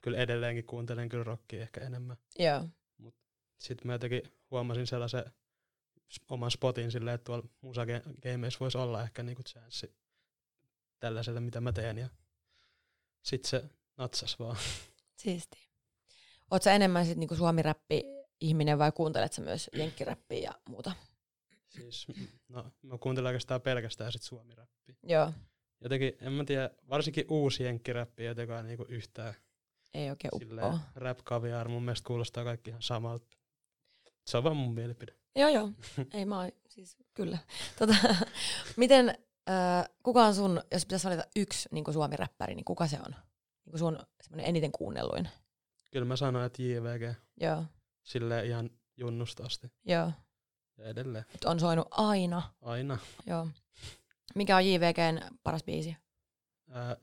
kyllä 0.00 0.18
edelleenkin 0.18 0.64
kuuntelen 0.64 1.08
kyllä 1.08 1.24
rockia 1.24 1.62
ehkä 1.62 1.80
enemmän 1.80 2.16
Joo. 2.38 2.68
sitten 3.58 3.86
mä 3.86 3.92
jotenkin 3.92 4.22
huomasin 4.50 4.86
sellaisen 4.86 5.24
oman 6.28 6.50
spotin 6.50 6.92
silleen, 6.92 7.14
että 7.14 7.24
tuolla 7.24 7.48
musageimeissä 7.60 8.60
voisi 8.60 8.78
olla 8.78 9.02
ehkä 9.02 9.22
niinku 9.22 9.42
chanssi 9.42 9.94
tällaiselle, 11.00 11.40
mitä 11.40 11.60
mä 11.60 11.72
teen. 11.72 11.98
Ja 11.98 12.08
sitten 13.22 13.50
se 13.50 13.64
natsas 13.96 14.38
vaan. 14.38 14.56
Siistiä. 15.22 15.62
Oot 16.50 16.62
sä 16.62 16.72
enemmän 16.72 17.06
sit 17.06 17.18
niinku 17.18 17.36
suomiräppi 17.36 18.04
ihminen 18.40 18.78
vai 18.78 18.92
kuuntelet 18.92 19.32
sä 19.32 19.42
myös 19.42 19.70
jenkkiräppiä 19.72 20.38
ja 20.38 20.52
muuta? 20.68 20.92
Siis, 21.68 22.06
no, 22.48 22.72
mä 22.82 22.98
kuuntelen 22.98 23.28
oikeastaan 23.28 23.60
pelkästään 23.60 24.12
sit 24.12 24.22
suomiräppiä. 24.22 24.94
Joo. 25.02 25.32
Jotenkin, 25.82 26.16
en 26.20 26.32
mä 26.32 26.44
tiedä, 26.44 26.70
varsinkin 26.90 27.24
uusi 27.28 27.64
jenkkiräppi 27.64 28.24
jotenkaan 28.24 28.66
niinku 28.66 28.84
yhtään 28.88 29.34
Ei 29.94 30.10
oikein 30.10 30.30
uppoa. 30.34 30.78
rap 30.94 31.18
caviar 31.18 31.68
mun 31.68 31.82
mielestä 31.82 32.06
kuulostaa 32.06 32.44
kaikki 32.44 32.70
ihan 32.70 32.82
samalta. 32.82 33.26
Se 34.26 34.36
on 34.36 34.44
vaan 34.44 34.56
mun 34.56 34.74
mielipide. 34.74 35.12
Joo, 35.36 35.48
joo. 35.48 35.70
Ei 36.14 36.24
mä 36.24 36.40
oon, 36.40 36.50
siis 36.68 36.96
kyllä. 37.14 37.38
Tota, 37.78 37.94
miten, 38.76 39.08
äh, 39.50 39.88
kuka 40.02 40.24
on 40.24 40.34
sun, 40.34 40.60
jos 40.72 40.86
pitäisi 40.86 41.06
valita 41.06 41.24
yksi 41.36 41.68
niin 41.72 41.92
suomi-räppäri, 41.92 42.54
niin 42.54 42.64
kuka 42.64 42.86
se 42.86 42.98
on? 43.06 43.14
Niin 43.66 43.78
sun 43.78 43.98
semmoinen 44.22 44.46
eniten 44.46 44.72
kuunnelluin. 44.72 45.28
Kyllä 45.90 46.06
mä 46.06 46.16
sanoin, 46.16 46.44
että 46.46 46.62
JVG 46.62 47.14
Joo, 47.40 47.64
silleen 48.02 48.46
ihan 48.46 48.70
junnusta 48.96 49.44
asti. 49.44 49.72
joo. 49.84 50.12
Ja 50.78 50.84
edelleen. 50.84 51.24
Et 51.34 51.44
on 51.44 51.60
soinut 51.60 51.88
aina. 51.90 52.42
Aina. 52.62 52.98
Joo. 53.26 53.48
Mikä 54.34 54.56
on 54.56 54.66
JVGn 54.66 55.38
paras 55.42 55.64
biisi? 55.64 55.96
Ää, 56.70 56.96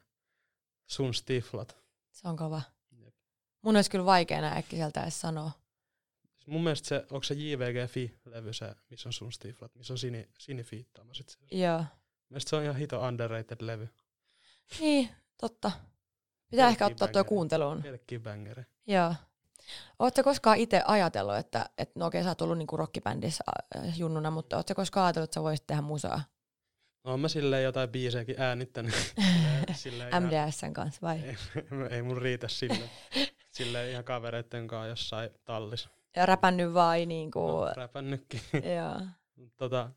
sun 0.88 1.14
stiflat. 1.14 1.78
Se 2.12 2.28
on 2.28 2.38
kova. 2.38 2.62
Jep. 2.92 3.16
Mun 3.62 3.76
olisi 3.76 3.92
kyllä 3.92 4.06
vaikea 4.06 4.42
näin 4.42 4.58
äkkiseltä 4.58 5.02
edes 5.04 5.22
sanoa. 5.22 5.52
Mun 6.48 6.64
mielestä 6.64 6.88
se, 6.88 7.06
onko 7.12 7.24
se 7.24 7.34
JVG 7.34 7.90
Fi-levy 7.92 8.54
se, 8.54 8.76
missä 8.90 9.10
on 9.10 9.14
sun 9.14 9.32
stiflat, 9.32 9.76
missä 9.76 9.94
on 9.94 9.98
sini, 9.98 10.30
sinifiittaama 10.40 11.14
sit 11.14 11.30
se. 11.30 11.38
Joo. 11.52 11.84
Mielestäni 12.30 12.50
se 12.50 12.56
on 12.56 12.64
ihan 12.64 12.76
hito 12.76 13.02
underrated 13.02 13.58
levy. 13.62 13.90
Niin, 14.80 15.10
totta. 15.38 15.72
Pitää 16.50 16.70
ehkä 16.70 16.86
Pelkkiä 16.86 16.94
ottaa 16.94 17.08
tuo 17.08 17.14
bangeri. 17.14 17.30
kuunteluun. 17.30 17.84
Pelkkiä 17.84 18.20
bangere. 18.20 18.66
Joo. 18.88 19.16
Oletko 20.00 20.24
koskaan 20.24 20.58
itse 20.58 20.84
ajatellut, 20.86 21.36
että, 21.36 21.70
että 21.78 22.00
no 22.00 22.06
okei, 22.06 22.24
sä 22.24 22.30
oot 22.30 22.42
ollut 22.42 22.58
niinku 22.58 22.78
rockibändissä 22.78 23.44
äh, 23.78 24.00
junnuna, 24.00 24.32
mutta 24.32 24.58
ootko 24.58 24.76
koskaan 24.76 25.06
ajatellut, 25.06 25.28
että 25.28 25.34
sä 25.34 25.44
voisit 25.44 25.68
tehdä 25.68 25.82
musaa 25.82 26.24
Oon 27.04 27.20
mä 27.20 27.28
silleen 27.28 27.64
jotain 27.64 27.90
biisejäkin 27.90 28.36
äänittänyt. 28.42 29.14
silleen 29.74 30.24
MDSn 30.24 30.74
kanssa 30.74 31.02
vai? 31.02 31.20
ei, 31.20 31.36
ei 31.96 32.02
mun 32.02 32.18
riitä 32.22 32.48
sille. 32.48 32.90
Silleen 33.50 33.92
ihan 33.92 34.04
kavereitten 34.04 34.68
kanssa 34.68 34.88
jossain 34.88 35.30
tallis. 35.46 35.90
Ja 36.16 36.26
räpännyt 36.26 36.74
vai 36.74 37.06
niinku, 37.06 37.40
No, 37.40 37.74
räpännytkin. 37.76 38.42
joo. 38.78 39.02
tota, 39.58 39.90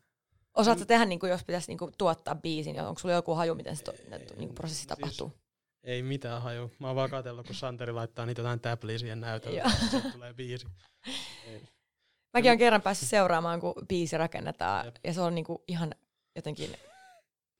Osaatko 0.53 0.79
sä 0.79 0.85
tehdä, 0.85 1.05
niinku, 1.05 1.25
jos 1.25 1.43
pitäisi 1.43 1.67
niinku, 1.67 1.91
tuottaa 1.97 2.35
biisin, 2.35 2.81
onko 2.81 2.99
sulla 2.99 3.15
joku 3.15 3.33
haju, 3.35 3.55
miten 3.55 3.75
se 3.75 3.83
to, 3.83 3.93
niinku, 4.37 4.53
prosessi 4.53 4.77
Siis- 4.79 4.87
tapahtuu? 4.87 5.33
ei 5.83 6.03
mitään 6.03 6.41
haju. 6.41 6.71
Mä 6.79 6.87
oon 6.87 6.95
vaan 6.95 7.09
katsellut, 7.09 7.45
kun 7.47 7.55
Santeri 7.55 7.91
laittaa 7.91 8.25
niitä 8.25 8.41
jotain 8.41 8.59
täpliä 8.59 8.97
siihen 8.97 9.19
näytölle. 9.21 9.63
Sitten 9.91 10.11
tulee 10.11 10.33
biisi. 10.33 10.67
Ei. 11.47 11.61
Mäkin 12.33 12.49
olen 12.49 12.57
kerran 12.59 12.81
päässyt 12.81 13.09
seuraamaan, 13.09 13.59
kun 13.59 13.73
biisi 13.89 14.17
rakennetaan, 14.17 14.85
Jep. 14.85 14.95
ja 15.03 15.13
se 15.13 15.21
on 15.21 15.35
niinku 15.35 15.63
ihan 15.67 15.91
jotenkin 16.35 16.75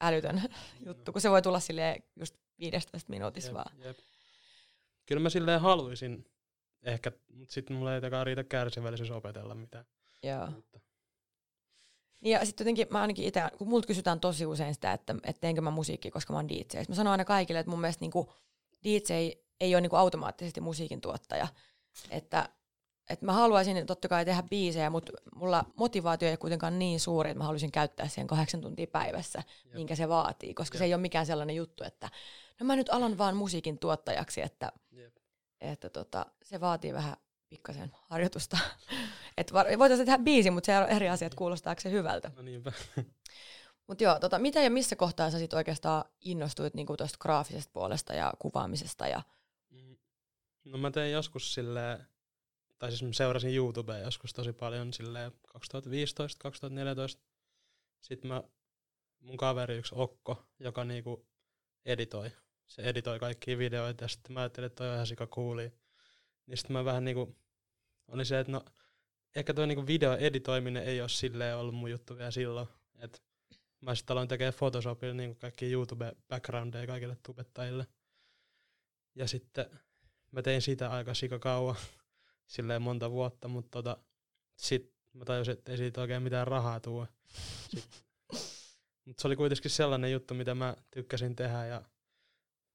älytön 0.04 0.42
juttu, 0.88 1.12
kun 1.12 1.22
se 1.22 1.30
voi 1.30 1.42
tulla 1.42 1.60
silleen 1.60 2.04
just 2.20 2.36
15 2.60 3.10
minuutissa 3.10 3.50
Jep, 3.50 3.56
vaan. 3.56 3.72
jep. 3.80 3.98
Kyllä 5.06 5.22
mä 5.22 5.30
silleen 5.30 5.62
haluaisin 5.62 6.26
ehkä, 6.84 7.12
mutta 7.34 7.54
sitten 7.54 7.76
mulla 7.76 7.96
ei 7.96 8.02
takaa 8.02 8.24
riitä 8.24 8.44
kärsivällisyys 8.44 9.12
opetella 9.12 9.56
mitään. 9.56 9.86
Joo. 10.24 10.48
Mutta 10.52 10.80
Ja 12.22 12.46
sitten 12.46 12.66
jotenkin 12.66 12.88
mä 12.92 13.02
ainakin 13.02 13.26
itse, 13.26 13.42
kun 13.58 13.68
multa 13.70 13.88
kysytään 13.88 14.20
tosi 14.20 14.46
usein 14.46 14.74
sitä, 14.74 14.94
että, 14.94 15.16
että 15.24 15.40
teenkö 15.42 15.62
mä 15.62 15.72
musiikkia, 15.72 16.12
koska 16.12 16.34
mä 16.34 16.40
oon 16.40 16.50
DJ. 16.50 16.78
Mä 16.90 16.96
sanon 16.96 17.12
aina 17.12 17.26
kaikille, 17.26 17.60
että 17.60 17.70
mun 17.70 17.82
mielestä 17.82 18.02
niinku 18.04 18.34
DJ 18.84 19.14
ei 19.60 19.76
ole 19.76 19.82
niinku 19.82 19.96
automaattisesti 19.96 20.62
musiikin 20.62 21.02
tuottaja. 21.02 21.48
Että, 22.10 22.50
että 23.10 23.26
mä 23.26 23.34
haluaisin 23.34 23.86
totta 23.86 24.08
kai 24.08 24.26
tehdä 24.26 24.44
biisejä, 24.44 24.90
mutta 24.90 25.12
mulla 25.36 25.66
motivaatio 25.76 26.30
ei 26.30 26.38
kuitenkaan 26.38 26.80
niin 26.80 27.00
suuri, 27.00 27.30
että 27.30 27.38
mä 27.38 27.44
haluaisin 27.44 27.72
käyttää 27.72 28.08
siihen 28.08 28.28
kahdeksan 28.28 28.62
tuntia 28.62 28.88
päivässä, 28.88 29.44
Jep. 29.66 29.74
minkä 29.74 29.96
se 29.96 30.10
vaatii. 30.10 30.54
Koska 30.54 30.78
se 30.78 30.84
Jep. 30.84 30.88
ei 30.90 30.94
ole 30.94 31.02
mikään 31.02 31.26
sellainen 31.26 31.56
juttu, 31.56 31.84
että 31.84 32.10
no 32.60 32.66
mä 32.66 32.76
nyt 32.76 32.90
alan 32.90 33.18
vaan 33.18 33.36
musiikin 33.38 33.80
tuottajaksi, 33.80 34.42
että, 34.42 34.72
Jep. 34.92 35.16
että 35.62 35.90
tota, 35.90 36.26
se 36.44 36.60
vaatii 36.62 36.94
vähän 36.94 37.16
pikkasen 37.50 37.92
harjoitusta. 38.02 38.58
että 39.38 39.54
voitaisiin 39.54 40.06
tehdä 40.06 40.24
biisi, 40.24 40.52
mutta 40.52 40.66
se 40.66 40.78
on 40.78 40.90
eri 40.90 41.10
asia, 41.10 41.26
että 41.26 41.38
kuulostaako 41.38 41.82
se 41.82 41.92
hyvältä. 41.92 42.32
no 42.36 42.42
niinpä. 42.42 42.72
Mutta 43.88 44.04
joo, 44.04 44.20
tota, 44.20 44.40
mitä 44.40 44.62
ja 44.62 44.70
missä 44.70 44.96
kohtaa 44.96 45.32
sä 45.32 45.40
sit 45.40 45.54
oikeastaan 45.54 46.04
innostuit 46.22 46.74
niinku 46.74 46.98
tuosta 46.98 47.18
graafisesta 47.22 47.72
puolesta 47.74 48.14
ja 48.14 48.34
kuvaamisesta? 48.40 49.08
Ja, 49.08 49.22
Mm. 49.70 49.98
No 50.64 50.78
mä 50.78 50.92
tein 50.92 51.12
joskus 51.12 51.54
silleen, 51.54 52.08
tai 52.84 52.92
siis 52.92 53.04
mä 53.04 53.14
seurasin 53.14 53.56
YouTubea 53.56 53.98
joskus 53.98 54.34
tosi 54.34 54.54
paljon 54.54 54.94
silleen 54.94 55.32
2015, 55.46 56.44
2014. 56.44 57.24
Sitten 58.02 58.28
mä, 58.28 58.44
mun 59.20 59.38
kaveri 59.38 59.78
yksi 59.78 59.96
Okko, 59.98 60.46
joka 60.60 60.84
niinku 60.84 61.28
editoi. 61.86 62.32
Se 62.68 62.82
editoi 62.82 63.20
kaikkia 63.20 63.58
videoita 63.58 64.04
ja 64.04 64.08
sitten 64.08 64.34
mä 64.34 64.40
ajattelin, 64.40 64.66
että 64.66 64.76
toi 64.76 64.88
on 64.88 64.94
ihan 64.94 65.08
sika 65.08 65.28
coolia. 65.28 65.70
Niin 66.46 66.58
sitten 66.58 66.74
mä 66.74 66.86
vähän 66.86 67.04
niinku, 67.04 67.36
oli 68.08 68.26
se, 68.26 68.40
että 68.40 68.52
no 68.52 68.66
ehkä 69.36 69.54
toi 69.54 69.68
niinku 69.68 69.88
videoeditoiminen 69.88 70.84
ei 70.84 71.02
ole 71.02 71.10
silleen 71.10 71.58
ollut 71.58 71.76
mun 71.76 71.92
juttu 71.92 72.18
vielä 72.18 72.32
silloin. 72.32 72.68
Et 73.00 73.24
mä 73.82 73.96
sitten 73.96 74.14
aloin 74.14 74.28
tekemään 74.28 74.54
Photoshopilla 74.54 75.14
niinku 75.14 75.36
kaikki 75.36 75.72
YouTube-backgroundeja 75.72 76.88
kaikille 76.88 77.18
tubettajille. 77.26 77.88
Ja 79.16 79.28
sitten 79.28 79.66
mä 80.32 80.42
tein 80.42 80.62
sitä 80.62 80.90
aika 80.90 81.14
sika 81.14 81.40
kauan, 81.40 81.76
silleen 82.54 82.82
monta 82.82 83.12
vuotta, 83.12 83.48
mutta 83.48 83.70
tota, 83.72 83.98
sit 84.58 84.94
mä 85.14 85.26
tajusin, 85.26 85.52
että 85.54 85.72
ei 85.72 85.78
siitä 85.78 86.02
oikein 86.02 86.24
mitään 86.24 86.48
rahaa 86.48 86.80
tule. 86.80 87.08
Mutta 89.06 89.22
se 89.22 89.28
oli 89.28 89.36
kuitenkin 89.36 89.72
sellainen 89.72 90.12
juttu, 90.12 90.34
mitä 90.34 90.56
mä 90.56 90.76
tykkäsin 90.92 91.36
tehdä 91.36 91.66
ja 91.66 91.82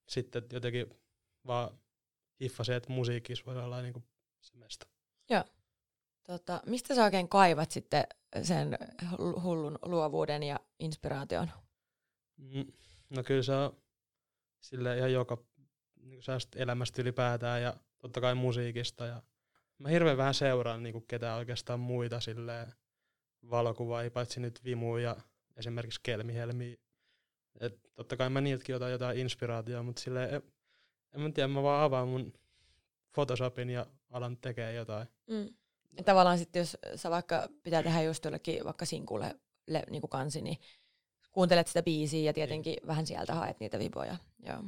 sitten 0.09 0.43
jotenkin 0.53 0.87
vaan 1.47 1.79
hiffasin, 2.41 2.75
että 2.75 2.93
musiikissa 2.93 3.45
voi 3.47 3.65
olla 3.65 3.83
niinku 3.83 4.03
se 4.41 4.57
mesta. 4.57 4.87
tota, 6.27 6.63
mistä 6.67 6.95
sä 6.95 7.05
oikein 7.05 7.29
kaivat 7.29 7.71
sitten 7.71 8.05
sen 8.43 8.79
hu- 9.03 9.41
hullun 9.43 9.79
luovuuden 9.83 10.43
ja 10.43 10.61
inspiraation? 10.79 11.51
Mm, 12.37 12.73
No 13.11 13.23
kyllä 13.23 13.43
se 13.43 13.53
on 13.53 13.77
sille 14.61 14.99
ihan 14.99 15.13
joka 15.13 15.39
niin 16.01 16.21
elämästä 16.57 17.03
ylipäätään 17.03 17.63
ja 17.63 17.77
totta 17.99 18.21
kai 18.21 18.35
musiikista 18.35 19.07
ja 19.07 19.23
mä 19.79 19.89
hirveän 19.89 20.17
vähän 20.17 20.35
seuraan 20.35 20.83
niinku 20.83 21.01
ketään 21.01 21.39
oikeastaan 21.39 21.81
muita 21.81 22.21
silleen 22.21 22.73
valokuvaajia, 23.51 24.11
paitsi 24.11 24.41
nyt 24.41 24.65
Vimu 24.65 24.97
ja 24.97 25.17
esimerkiksi 25.57 26.01
Kelmi 26.03 26.35
Helmi. 26.35 26.81
Et 27.61 27.81
totta 27.95 28.17
kai 28.17 28.31
mä 28.31 28.41
niiltäkin 28.41 28.77
otan 28.77 28.93
jotain 28.93 29.19
inspiraatiota, 29.19 29.83
mutta 29.83 30.03
silleen, 30.03 30.35
en, 30.35 30.43
en 31.15 31.21
mä 31.21 31.31
tiedä, 31.31 31.49
mä 31.49 31.63
vaan 31.63 31.85
avaan 31.85 32.09
mun 32.09 32.33
Photoshopin 33.13 33.71
ja 33.71 33.87
alan 34.11 34.37
tekee 34.37 34.73
jotain. 34.73 35.09
Mm. 35.27 35.49
Ja 35.97 36.05
tavallaan 36.05 36.39
sitten, 36.39 36.61
jos 36.61 36.77
sä 36.95 37.11
vaikka 37.11 37.49
pitää 37.63 37.83
tehdä 37.83 38.03
just 38.03 38.25
jollekin 38.25 38.65
vaikka 38.65 38.85
sinkulle 38.85 39.41
le, 39.67 39.83
niin 39.91 40.01
kuin 40.01 40.11
kansi, 40.11 40.41
niin 40.41 40.59
kuuntelet 41.33 41.67
sitä 41.67 41.83
biisiä 41.83 42.21
ja 42.21 42.33
tietenkin 42.33 42.71
niin. 42.71 42.87
vähän 42.87 43.07
sieltä 43.07 43.35
haet 43.35 43.61
niitä 43.61 43.79
viboja. 43.79 44.17
Joo. 44.47 44.63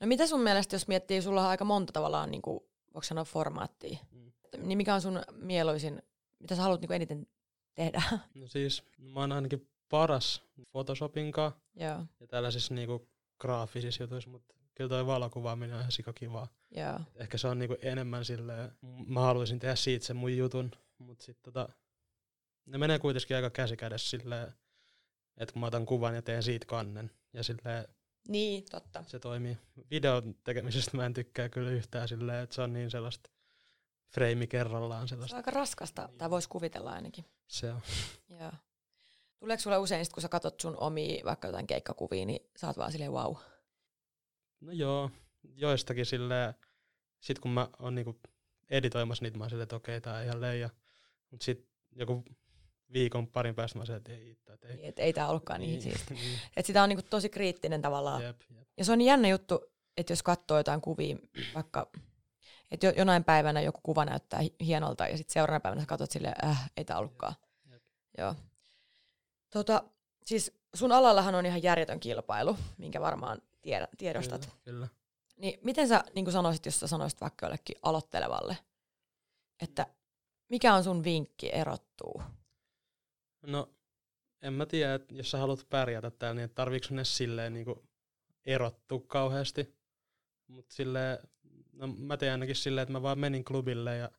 No 0.00 0.06
mitä 0.06 0.26
sun 0.26 0.40
mielestä, 0.40 0.74
jos 0.74 0.88
miettii, 0.88 1.22
sulla 1.22 1.42
on 1.42 1.48
aika 1.48 1.64
monta 1.64 1.92
tavallaan, 1.92 2.30
niin 2.30 2.42
kuin, 2.42 2.60
voiko 2.96 3.04
sanoa 3.04 3.24
formaattia, 3.24 3.98
mm. 4.12 4.32
niin 4.58 4.78
mikä 4.78 4.94
on 4.94 5.00
sun 5.00 5.22
mieluisin, 5.32 6.02
mitä 6.38 6.56
sä 6.56 6.62
haluat 6.62 6.80
niin 6.80 6.88
kuin 6.88 6.96
eniten 6.96 7.26
tehdä? 7.74 8.02
No 8.34 8.48
siis, 8.48 8.82
mä 8.98 9.20
oon 9.20 9.32
ainakin 9.32 9.68
paras 9.88 10.42
Photoshopin 10.70 11.32
kanssa 11.32 11.60
ja 11.74 12.06
tällaisissa 12.28 12.74
niinku 12.74 13.08
graafisissa 13.40 14.02
jutuissa, 14.02 14.30
mutta 14.30 14.54
kyllä 14.74 14.88
toi 14.88 15.06
valokuvaaminen 15.06 15.74
on 15.74 15.80
ihan 15.80 15.92
sikakivaa. 15.92 16.48
Ehkä 17.14 17.38
se 17.38 17.48
on 17.48 17.58
niinku 17.58 17.76
enemmän 17.82 18.24
silleen, 18.24 18.72
mä 19.06 19.20
haluaisin 19.20 19.58
tehdä 19.58 19.76
siitä 19.76 20.06
sen 20.06 20.16
mun 20.16 20.36
jutun, 20.36 20.70
mutta 20.98 21.24
sitten 21.24 21.52
tota, 21.52 21.68
ne 22.66 22.78
menee 22.78 22.98
kuitenkin 22.98 23.36
aika 23.36 23.50
käsikädessä 23.50 24.10
silleen, 24.10 24.52
että 25.36 25.52
kun 25.52 25.60
mä 25.60 25.66
otan 25.66 25.86
kuvan 25.86 26.14
ja 26.14 26.22
teen 26.22 26.42
siitä 26.42 26.66
kannen, 26.66 27.10
ja 27.32 27.42
silleen 27.42 27.88
Niin, 28.28 28.64
totta. 28.70 29.04
se 29.06 29.18
toimii. 29.18 29.58
Videon 29.90 30.34
tekemisestä 30.44 30.96
mä 30.96 31.06
en 31.06 31.14
tykkää 31.14 31.48
kyllä 31.48 31.70
yhtään 31.70 32.08
silleen, 32.08 32.42
että 32.44 32.54
se 32.54 32.62
on 32.62 32.72
niin 32.72 32.90
sellaista 32.90 33.30
freimi 34.14 34.46
kerrallaan 34.46 35.00
Se 35.00 35.02
on 35.04 35.08
sellaista. 35.08 35.36
aika 35.36 35.50
raskasta, 35.50 36.08
tai 36.18 36.30
voisi 36.30 36.48
kuvitella 36.48 36.90
ainakin. 36.92 37.24
Se 37.46 37.72
on. 37.72 37.80
Joo. 38.40 38.52
Tuleeko 39.40 39.60
sulle 39.62 39.78
usein, 39.78 40.04
sit, 40.04 40.14
kun 40.14 40.22
sä 40.22 40.28
katot 40.28 40.60
sun 40.60 40.76
omia 40.80 41.24
vaikka 41.24 41.48
jotain 41.48 41.66
keikkakuvia, 41.66 42.26
niin 42.26 42.40
sä 42.56 42.66
oot 42.66 42.76
vaan 42.78 42.92
silleen 42.92 43.12
wow. 43.12 43.34
No 44.60 44.72
joo, 44.72 45.10
joistakin 45.54 46.06
silleen, 46.06 46.54
sit 47.20 47.38
kun 47.38 47.50
mä 47.50 47.68
oon 47.78 47.94
niinku 47.94 48.20
editoimassa 48.70 49.24
niitä, 49.24 49.38
mä 49.38 49.44
oon 49.44 49.50
silleen, 49.50 49.62
että 49.62 49.76
okei, 49.76 50.00
tää 50.00 50.16
on 50.18 50.24
ihan 50.24 50.40
leija. 50.40 50.70
Mut 51.30 51.42
sit 51.42 51.68
joku 51.96 52.24
viikon 52.92 53.26
parin 53.26 53.54
päästä 53.54 53.78
mä 53.78 53.84
silleen, 53.84 53.98
että 53.98 54.12
ei 54.12 54.36
että 54.54 54.68
ei. 54.68 54.76
Niin, 54.76 54.88
et 54.88 54.98
ei 54.98 55.12
tää 55.12 55.28
ollutkaan 55.28 55.60
niin, 55.60 55.70
Niin, 55.70 55.82
siisti. 55.82 56.14
niin, 56.24 56.38
Et 56.56 56.66
sitä 56.66 56.82
on 56.82 56.88
niinku 56.88 57.06
tosi 57.10 57.28
kriittinen 57.28 57.82
tavallaan. 57.82 58.22
jep, 58.22 58.40
jep. 58.56 58.68
Ja 58.76 58.84
se 58.84 58.92
on 58.92 58.98
niin 58.98 59.06
jännä 59.06 59.28
juttu, 59.28 59.60
että 59.96 60.12
jos 60.12 60.22
katsoo 60.22 60.56
jotain 60.56 60.80
kuvia, 60.80 61.16
vaikka 61.54 61.90
että 62.70 62.86
jo, 62.86 62.92
jonain 62.96 63.24
päivänä 63.24 63.60
joku 63.60 63.80
kuva 63.82 64.04
näyttää 64.04 64.40
hi- 64.40 64.54
hienolta 64.60 65.08
ja 65.08 65.16
sitten 65.16 65.32
seuraavana 65.32 65.60
päivänä 65.60 65.80
sä 65.80 65.86
katsot 65.86 66.10
silleen, 66.10 66.34
äh, 66.44 66.70
ei 66.76 66.84
tää 66.84 66.98
ollutkaan. 66.98 67.34
Jep. 67.70 67.82
Joo. 68.18 68.34
Tota, 69.50 69.84
siis 70.24 70.52
sun 70.74 70.92
alallahan 70.92 71.34
on 71.34 71.46
ihan 71.46 71.62
järjetön 71.62 72.00
kilpailu, 72.00 72.56
minkä 72.78 73.00
varmaan 73.00 73.42
tiedä, 73.62 73.88
tiedostat. 73.98 74.40
Kyllä, 74.44 74.56
kyllä. 74.64 74.88
Niin 75.36 75.60
miten 75.62 75.88
sä 75.88 76.04
niin 76.14 76.32
sanoisit, 76.32 76.66
jos 76.66 76.80
sä 76.80 76.86
sanoisit 76.86 77.20
vaikka 77.20 77.46
jollekin 77.46 77.76
aloittelevalle, 77.82 78.56
että 79.62 79.86
mikä 80.48 80.74
on 80.74 80.84
sun 80.84 81.04
vinkki 81.04 81.50
erottuu? 81.54 82.22
No, 83.46 83.74
en 84.42 84.52
mä 84.52 84.66
tiedä, 84.66 84.94
että 84.94 85.14
jos 85.14 85.30
sä 85.30 85.38
haluat 85.38 85.66
pärjätä 85.70 86.10
täällä, 86.10 86.40
niin 86.40 86.50
tarviiko 86.50 86.86
ne 86.90 87.04
silleen 87.04 87.54
niinku 87.54 87.88
erottua 88.46 89.00
kauheasti. 89.06 89.76
Mutta 90.46 90.74
silleen, 90.74 91.18
no 91.72 91.86
mä 91.86 92.16
tein 92.16 92.32
ainakin 92.32 92.56
silleen, 92.56 92.82
että 92.82 92.92
mä 92.92 93.02
vaan 93.02 93.18
menin 93.18 93.44
klubille 93.44 93.96
ja 93.96 94.10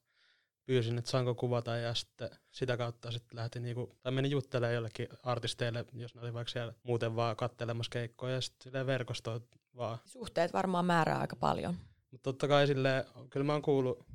pyysin, 0.66 0.98
että 0.98 1.12
saanko 1.12 1.36
kuvata 1.36 1.78
ja 1.78 1.94
sitten 1.94 2.30
sitä 2.52 2.78
kautta 2.78 3.12
sitten 3.12 3.38
lähti 3.38 3.60
niinku, 3.60 3.98
tai 4.02 4.12
menin 4.12 4.32
juttelemaan 4.32 4.76
jollekin 4.76 5.08
artisteille, 5.24 5.86
jos 5.94 6.16
ne 6.16 6.22
oli 6.22 6.34
vaikka 6.34 6.52
siellä 6.52 6.74
muuten 6.84 7.16
vaan 7.16 7.36
kattelemassa 7.36 7.90
keikkoja 7.90 8.34
ja 8.34 8.42
sitten 8.42 8.64
silleen 8.64 8.88
verkostoit 8.88 9.44
vaan. 9.76 9.98
Suhteet 10.06 10.54
varmaan 10.54 10.86
määrää 10.86 11.20
aika 11.20 11.36
paljon. 11.36 11.76
Mutta 12.12 12.24
totta 12.24 12.48
kai 12.48 12.68
silleen, 12.68 13.04
kyllä 13.30 13.44
mä 13.44 13.54
oon 13.54 13.62
kuullut 13.62 14.06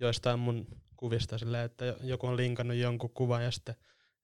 joistain 0.00 0.38
mun 0.38 0.66
kuvista 0.96 1.38
silleen, 1.38 1.64
että 1.64 1.84
jo- 1.84 1.96
joku 2.02 2.26
on 2.26 2.36
linkannut 2.36 2.76
jonkun 2.76 3.10
kuvan 3.10 3.44
ja 3.44 3.50
sitten, 3.50 3.74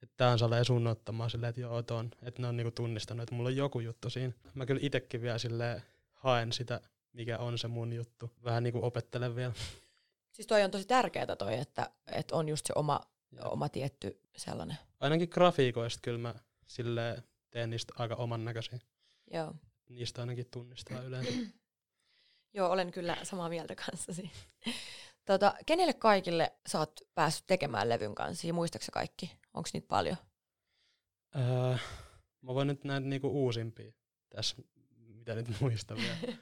että 0.02 0.14
tää 0.16 0.30
on 0.30 0.38
salee 0.38 0.64
sun 0.64 0.86
ottamaan 0.86 1.30
silleen, 1.30 1.48
että 1.48 1.60
joo 1.60 1.82
ton, 1.82 2.10
että 2.22 2.42
ne 2.42 2.48
on 2.48 2.56
niinku 2.56 2.70
tunnistanut, 2.70 3.22
että 3.22 3.34
mulla 3.34 3.48
on 3.48 3.56
joku 3.56 3.80
juttu 3.80 4.10
siinä. 4.10 4.32
Mä 4.54 4.66
kyllä 4.66 4.80
itekin 4.82 5.22
vielä 5.22 5.38
silleen 5.38 5.82
haen 6.12 6.52
sitä, 6.52 6.80
mikä 7.12 7.38
on 7.38 7.58
se 7.58 7.68
mun 7.68 7.92
juttu. 7.92 8.30
Vähän 8.44 8.62
niinku 8.62 8.84
opettelen 8.84 9.36
vielä. 9.36 9.52
Siis 10.32 10.46
toi 10.46 10.62
on 10.62 10.70
tosi 10.70 10.86
tärkeää 10.86 11.36
toi, 11.36 11.58
että, 11.58 11.90
että 12.06 12.36
on 12.36 12.48
just 12.48 12.66
se 12.66 12.72
oma, 12.76 13.00
oma 13.44 13.68
tietty 13.68 14.20
sellainen. 14.36 14.76
Ainakin 15.00 15.28
grafiikoista 15.32 16.00
kyllä 16.02 16.18
mä 16.18 16.34
silleen 16.66 17.22
teen 17.50 17.70
niistä 17.70 17.94
aika 17.96 18.14
oman 18.14 18.44
näköisiä. 18.44 18.78
Joo. 19.30 19.54
Niistä 19.88 20.22
ainakin 20.22 20.46
tunnistaa 20.50 21.02
yleensä. 21.02 21.32
Joo, 22.54 22.70
olen 22.70 22.90
kyllä 22.90 23.16
samaa 23.22 23.48
mieltä 23.48 23.74
kanssasi. 23.74 24.30
Tota, 25.30 25.54
kenelle 25.66 25.92
kaikille 25.94 26.52
sä 26.66 26.78
oot 26.78 27.00
päässyt 27.14 27.46
tekemään 27.46 27.88
levyn 27.88 28.14
kanssa? 28.14 28.52
Muistaaksä 28.52 28.92
kaikki? 28.92 29.32
Onko 29.54 29.68
niitä 29.72 29.88
paljon? 29.88 30.16
Öö, 31.36 31.76
mä 32.42 32.54
voin 32.54 32.68
nyt 32.68 32.84
näitä 32.84 33.06
niinku 33.06 33.28
uusimpia 33.28 33.92
tässä, 34.30 34.56
mitä 34.96 35.34
nyt 35.34 35.46
muistan 35.60 35.96
vielä. 35.96 36.16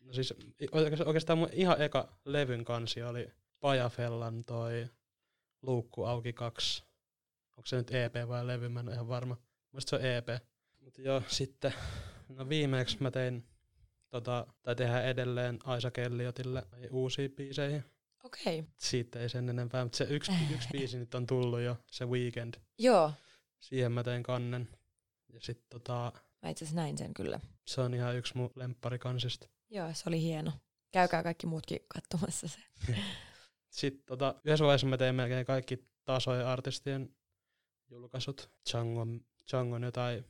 No 0.00 0.12
siis 0.12 0.34
oikeas- 0.72 1.06
oikeastaan 1.06 1.38
mun 1.38 1.48
ihan 1.52 1.82
eka 1.82 2.18
levyn 2.24 2.64
kansi 2.64 3.02
oli 3.02 3.28
Pajafellan 3.60 4.44
toi 4.44 4.86
Luukku 5.62 6.04
auki 6.04 6.32
kaksi. 6.32 6.84
Onko 7.56 7.66
se 7.66 7.76
nyt 7.76 7.94
EP 7.94 8.14
vai 8.28 8.46
levy, 8.46 8.68
mä 8.68 8.80
en 8.80 8.88
ole 8.88 8.94
ihan 8.94 9.08
varma. 9.08 9.36
Muista 9.72 9.90
se 9.90 9.96
on 9.96 10.04
EP. 10.04 10.28
Mutta 10.80 11.02
joo, 11.02 11.22
sitten, 11.26 11.74
no 12.28 12.48
viimeksi 12.48 12.96
mä 13.00 13.10
tein, 13.10 13.46
tota, 14.10 14.46
tai 14.62 14.76
tehdään 14.76 15.04
edelleen 15.04 15.58
Aisa 15.64 15.90
Kelliotille 15.90 16.66
uusia 16.90 17.28
biiseihin. 17.28 17.84
Okei. 18.26 18.58
Okay. 18.58 18.72
Siitä 18.76 19.20
ei 19.20 19.28
sen 19.28 19.48
enempää, 19.48 19.84
mutta 19.84 19.98
se 19.98 20.04
yksi, 20.04 20.32
yksi 20.54 20.68
biisi 20.72 20.98
nyt 20.98 21.14
on 21.14 21.26
tullut 21.26 21.60
jo, 21.60 21.76
se 21.90 22.06
Weekend. 22.06 22.54
Joo, 22.78 23.12
Siihen 23.58 23.92
mä 23.92 24.04
tein 24.04 24.22
kannen. 24.22 24.68
Ja 25.32 25.40
sitten 25.40 25.66
tota, 25.70 26.12
mä 26.42 26.48
itse 26.48 26.64
asiassa 26.64 26.80
näin 26.80 26.98
sen 26.98 27.14
kyllä. 27.14 27.40
se 27.66 27.80
on 27.80 27.94
ihan 27.94 28.16
yksi 28.16 28.36
mun 28.36 28.50
lemparikansista. 28.54 29.48
Joo, 29.70 29.94
se 29.94 30.04
oli 30.06 30.20
hieno. 30.20 30.52
Käykää 30.92 31.22
kaikki 31.22 31.46
muutkin 31.46 31.80
katsomassa 31.88 32.48
se. 32.48 32.58
Sitten 33.70 34.06
tota, 34.06 34.34
yhdessä 34.44 34.64
vaiheessa 34.64 34.86
mä 34.86 34.96
tein 34.96 35.14
melkein 35.14 35.46
kaikki 35.46 35.88
tasojen 36.04 36.46
artistien 36.46 37.16
julkaisut. 37.88 38.50
Changon, 38.68 39.20
Changon 39.48 39.82
jotain 39.82 40.24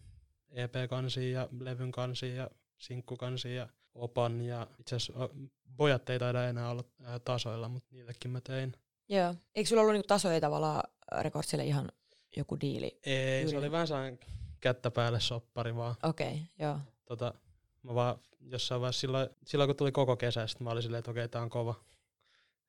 EP-kansia 0.50 1.40
ja 1.40 1.48
levyn 1.60 1.92
kansia 1.92 2.34
ja 2.34 2.50
sinkkukansia 2.78 3.54
ja 3.54 3.68
opan 3.96 4.40
ja 4.40 4.66
itse 4.80 4.96
asiassa 4.96 5.28
pojat 5.76 6.10
ei 6.10 6.18
taida 6.18 6.48
enää 6.48 6.70
olla 6.70 6.84
tasoilla, 7.24 7.68
mutta 7.68 7.88
niillekin 7.92 8.30
mä 8.30 8.40
tein. 8.40 8.72
Joo. 9.08 9.34
Eikö 9.54 9.68
sulla 9.68 9.82
ollut 9.82 9.92
niinku 9.92 10.06
tasoja 10.06 10.40
tavallaan 10.40 10.82
rekordsille 11.20 11.64
ihan 11.64 11.88
joku 12.36 12.60
diili? 12.60 12.98
Ei, 13.06 13.42
Yli. 13.42 13.50
se 13.50 13.58
oli 13.58 13.70
vähän 13.70 13.86
sellainen 13.86 14.18
kättä 14.60 14.90
päälle 14.90 15.20
soppari 15.20 15.76
vaan. 15.76 15.94
Okei, 16.02 16.28
okay, 16.28 16.40
joo. 16.58 16.78
Tota, 17.04 17.34
mä 17.82 17.94
vaan 17.94 18.18
jossain 18.40 18.80
vaiheessa 18.80 19.00
silloin, 19.00 19.28
silloin 19.46 19.68
kun 19.68 19.76
tuli 19.76 19.92
koko 19.92 20.16
kesä, 20.16 20.46
sit 20.46 20.60
mä 20.60 20.70
olin 20.70 20.82
silleen, 20.82 20.98
että 20.98 21.10
okei, 21.10 21.28
tää 21.28 21.42
on 21.42 21.50
kova. 21.50 21.74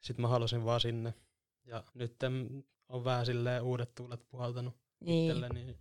Sitten 0.01 0.21
mä 0.21 0.27
halusin 0.27 0.65
vaan 0.65 0.81
sinne. 0.81 1.13
Ja 1.65 1.83
nyt 1.93 2.15
on 2.89 3.03
vähän 3.03 3.25
silleen 3.25 3.63
uudet 3.63 3.95
tuulet 3.95 4.29
puhaltanut 4.29 4.73
Niin. 4.99 5.31
itselle, 5.31 5.49
niin 5.49 5.77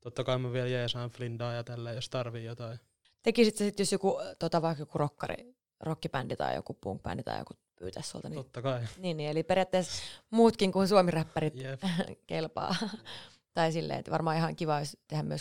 totta 0.00 0.24
kai 0.24 0.38
mä 0.38 0.52
vielä 0.52 0.68
jeesaan 0.68 1.10
Flindaa 1.10 1.52
ja 1.52 1.64
tälleen, 1.64 1.94
jos 1.96 2.08
tarvii 2.10 2.44
jotain. 2.44 2.78
Tekisit 3.22 3.56
sä 3.56 3.64
sit, 3.64 3.78
jos 3.78 3.92
joku, 3.92 4.18
tota, 4.38 4.62
vaikka 4.62 4.82
joku 4.82 4.98
rockari, 4.98 5.54
rockibändi 5.80 6.36
tai 6.36 6.54
joku 6.54 6.78
punk-bändi 6.86 7.22
tai 7.22 7.38
joku 7.38 7.54
pyytäisi 7.78 8.10
sulta, 8.10 8.28
niin, 8.28 8.36
Totta 8.36 8.62
kai. 8.62 8.80
niin, 8.98 9.16
niin, 9.16 9.30
eli 9.30 9.42
periaatteessa 9.42 10.02
muutkin 10.30 10.72
kuin 10.72 10.88
suomiräppärit 10.88 11.54
Jep. 11.56 11.82
kelpaa. 12.26 12.74
tai 13.54 13.72
silleen, 13.72 13.98
että 13.98 14.10
varmaan 14.10 14.36
ihan 14.36 14.56
kiva 14.56 14.76
olisi 14.76 14.98
tehdä 15.08 15.22
myös 15.22 15.40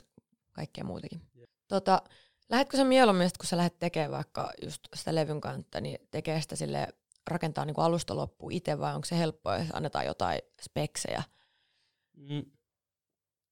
kaikkea 0.52 0.84
muutakin. 0.84 1.22
Jep. 1.36 1.50
Tota, 1.68 2.02
lähetkö 2.50 2.78
sä 2.78 2.84
mieluummin, 2.84 3.30
kun 3.40 3.48
sä 3.48 3.58
lähdet 3.58 3.80
tekemään 3.80 4.12
vaikka 4.12 4.52
just 4.62 4.82
sitä 4.96 5.16
levyn 5.16 5.42
kantta, 5.42 5.82
niin 5.82 6.08
tekee 6.12 6.42
sitä 6.42 6.56
sille 6.56 6.88
rakentaa 7.28 7.66
niinku 7.66 7.82
alusta 7.82 8.16
loppuun 8.16 8.52
itse 8.52 8.80
vai 8.80 8.96
onko 8.96 9.06
se 9.06 9.18
helppoa, 9.18 9.58
jos 9.58 9.68
annetaan 9.74 10.06
jotain 10.06 10.42
speksejä? 10.62 11.24
Mm. 12.18 12.46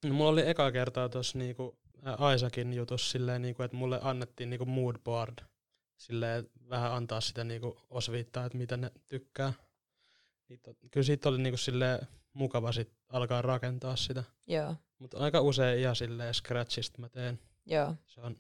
No, 0.05 0.13
mulla 0.13 0.29
oli 0.29 0.49
eka 0.49 0.71
kertaa 0.71 1.09
tuossa 1.09 1.37
niinku 1.37 1.77
Aisakin 2.03 2.73
jutus 2.73 3.12
silleen, 3.12 3.41
niinku, 3.41 3.63
että 3.63 3.77
mulle 3.77 3.99
annettiin 4.01 4.49
niinku 4.49 4.65
moodboard. 4.65 5.39
Silleen 5.97 6.49
vähän 6.69 6.91
antaa 6.91 7.21
sitä 7.21 7.43
niinku 7.43 7.81
osviittaa, 7.89 8.45
että 8.45 8.57
mitä 8.57 8.77
ne 8.77 8.91
tykkää. 9.07 9.53
Niin 10.49 10.62
kyllä 10.91 11.05
siitä 11.05 11.29
oli 11.29 11.38
niinku 11.38 11.57
silleen 11.57 12.07
mukava 12.33 12.71
sit 12.71 12.91
alkaa 13.09 13.41
rakentaa 13.41 13.95
sitä. 13.95 14.23
Joo, 14.47 14.75
Mutta 14.99 15.17
aika 15.17 15.41
usein 15.41 15.79
ihan 15.79 15.95
silleen 15.95 16.33
scratchista 16.33 17.01
mä 17.01 17.09
teen. 17.09 17.39
joo, 17.65 17.95
Se 18.07 18.21
on, 18.21 18.38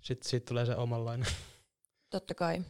sit 0.00 0.22
siitä 0.22 0.46
tulee 0.46 0.66
se 0.66 0.76
omanlainen. 0.76 1.28
totta 2.10 2.34
kai. 2.34 2.62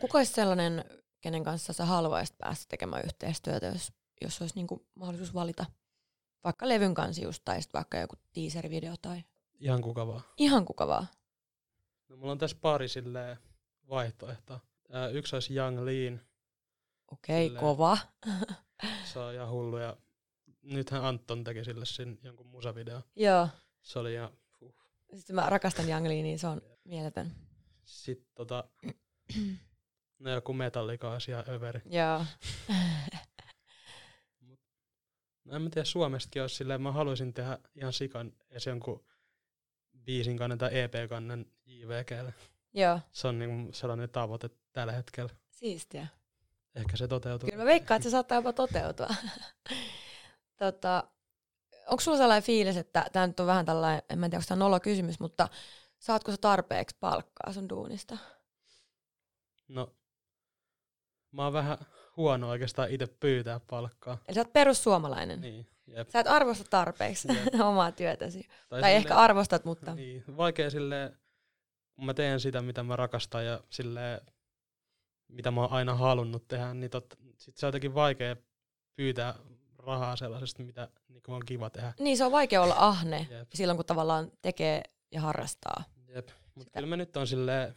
Kuka 0.00 0.18
olisi 0.18 0.32
sellainen 0.32 0.84
kenen 1.20 1.44
kanssa 1.44 1.72
sä 1.72 1.84
haluaisit 1.84 2.38
päästä 2.38 2.64
tekemään 2.68 3.04
yhteistyötä, 3.04 3.66
jos, 3.66 3.92
jos 4.20 4.40
olisi 4.40 4.54
niinku 4.54 4.86
mahdollisuus 4.94 5.34
valita 5.34 5.66
vaikka 6.44 6.68
levyn 6.68 6.94
kanssa 6.94 7.22
just, 7.22 7.42
tai 7.44 7.62
sitten 7.62 7.78
vaikka 7.78 7.98
joku 7.98 8.16
teaser-video 8.32 8.94
tai 9.02 9.22
Ihan 9.60 9.82
kuka 9.82 10.06
vaan. 10.06 10.22
ihan 10.36 10.64
kuka 10.64 10.86
vaan. 10.86 11.06
No, 12.08 12.16
mulla 12.16 12.32
on 12.32 12.38
tässä 12.38 12.56
pari 12.60 12.88
silleen 12.88 13.36
vaihtoehtoa. 13.88 14.60
Yksi 15.12 15.36
olisi 15.36 15.54
Young 15.54 15.78
Lean. 15.78 16.20
Okei, 17.12 17.46
Silleen- 17.46 17.60
kova. 17.60 17.98
Se 19.04 19.18
on 19.18 19.34
ihan 19.34 19.50
hullu. 19.50 19.78
Ja 19.78 19.96
nythän 20.62 21.04
Anton 21.04 21.44
teki 21.44 21.64
sille 21.64 21.86
sin 21.86 22.18
jonkun 22.22 22.46
musavideo. 22.46 23.02
Joo. 23.16 23.48
Se 23.82 23.98
oli 23.98 24.14
ihan... 24.14 24.30
Huh. 24.60 24.74
Sitten 25.14 25.36
mä 25.36 25.50
rakastan 25.50 25.88
Young 25.88 26.06
Lee, 26.06 26.22
niin 26.22 26.38
se 26.38 26.46
on 26.46 26.62
mieletön. 26.84 27.32
Sitten 27.84 28.30
tota... 28.34 28.64
No 30.18 30.30
joku 30.30 30.52
ihan 31.28 31.44
överi. 31.48 31.80
Joo. 31.86 32.24
No 35.44 35.56
en 35.56 35.62
mä 35.62 35.70
tiedä, 35.70 35.84
Suomestakin 35.84 36.42
olisi 36.42 36.54
silleen, 36.54 36.82
mä 36.82 36.92
haluaisin 36.92 37.34
tehdä 37.34 37.58
ihan 37.74 37.92
sikan 37.92 38.32
edes 38.50 38.66
jonkun 38.66 39.04
biisin 40.04 40.36
kannen 40.36 40.58
tai 40.58 40.78
EP-kannen 40.78 41.46
JVGlle. 41.66 42.34
Joo. 42.74 43.00
Se 43.12 43.28
on 43.28 43.38
niinku 43.38 43.72
sellainen 43.72 44.10
tavoite 44.10 44.50
tällä 44.72 44.92
hetkellä. 44.92 45.30
Siistiä. 45.50 46.06
Ehkä 46.74 46.96
se 46.96 47.08
toteutuu. 47.08 47.46
Kyllä 47.46 47.62
mä 47.62 47.68
veikkaan, 47.68 47.96
että 47.96 48.08
se 48.08 48.10
saattaa 48.10 48.38
jopa 48.38 48.52
toteutua. 48.52 49.08
tota, 50.58 51.04
onko 51.86 52.00
sulla 52.00 52.18
sellainen 52.18 52.46
fiilis, 52.46 52.76
että 52.76 53.06
tämä 53.12 53.26
nyt 53.26 53.40
on 53.40 53.46
vähän 53.46 53.66
tällainen, 53.66 54.02
en 54.10 54.18
mä 54.18 54.28
tiedä, 54.28 54.38
onko 54.38 54.46
tämä 54.48 54.58
nolo 54.58 54.80
kysymys, 54.80 55.20
mutta 55.20 55.48
saatko 55.98 56.30
sä 56.30 56.36
tarpeeksi 56.40 56.96
palkkaa 57.00 57.52
sun 57.52 57.68
duunista? 57.68 58.18
No, 59.68 59.94
mä 61.32 61.44
oon 61.44 61.52
vähän 61.52 61.78
huono 62.16 62.48
oikeastaan 62.48 62.90
itse 62.90 63.06
pyytää 63.06 63.60
palkkaa. 63.60 64.18
Eli 64.28 64.34
sä 64.34 64.40
oot 64.40 64.52
perussuomalainen. 64.52 65.40
Niin, 65.40 65.66
jep. 65.96 66.08
Sä 66.08 66.20
et 66.20 66.26
arvosta 66.26 66.64
tarpeeksi 66.70 67.28
Jep. 67.28 67.60
omaa 67.70 67.92
työtäsi. 67.92 68.42
Tai, 68.42 68.50
tai 68.68 68.78
silleen- 68.78 68.96
ehkä 68.96 69.16
arvostat, 69.16 69.64
mutta... 69.64 69.94
Niin, 69.94 70.24
vaikea 70.36 70.70
silleen, 70.70 71.18
kun 71.94 72.06
mä 72.06 72.14
teen 72.14 72.40
sitä, 72.40 72.62
mitä 72.62 72.82
mä 72.82 72.96
rakastan 72.96 73.46
ja 73.46 73.60
silleen, 73.70 74.20
mitä 75.28 75.50
mä 75.50 75.60
oon 75.60 75.72
aina 75.72 75.94
halunnut 75.94 76.48
tehdä, 76.48 76.74
niin 76.74 76.90
tot, 76.90 77.14
sit 77.38 77.56
se 77.56 77.66
on 77.66 77.68
jotenkin 77.68 77.94
vaikea 77.94 78.36
pyytää 78.96 79.34
rahaa 79.78 80.16
sellaisesta, 80.16 80.62
mitä 80.62 80.88
niin 81.08 81.22
on 81.28 81.44
kiva 81.46 81.70
tehdä. 81.70 81.92
Niin, 81.98 82.16
se 82.16 82.24
on 82.24 82.32
vaikea 82.32 82.62
olla 82.62 82.74
ahne 82.78 83.26
Jep. 83.30 83.48
silloin, 83.54 83.76
kun 83.76 83.86
tavallaan 83.86 84.32
tekee 84.42 84.82
ja 85.12 85.20
harrastaa. 85.20 85.84
Jep. 86.08 86.28
Mutta 86.54 86.70
kyllä 86.72 86.86
mä 86.86 86.96
nyt 86.96 87.16
on 87.16 87.26
silleen, 87.26 87.76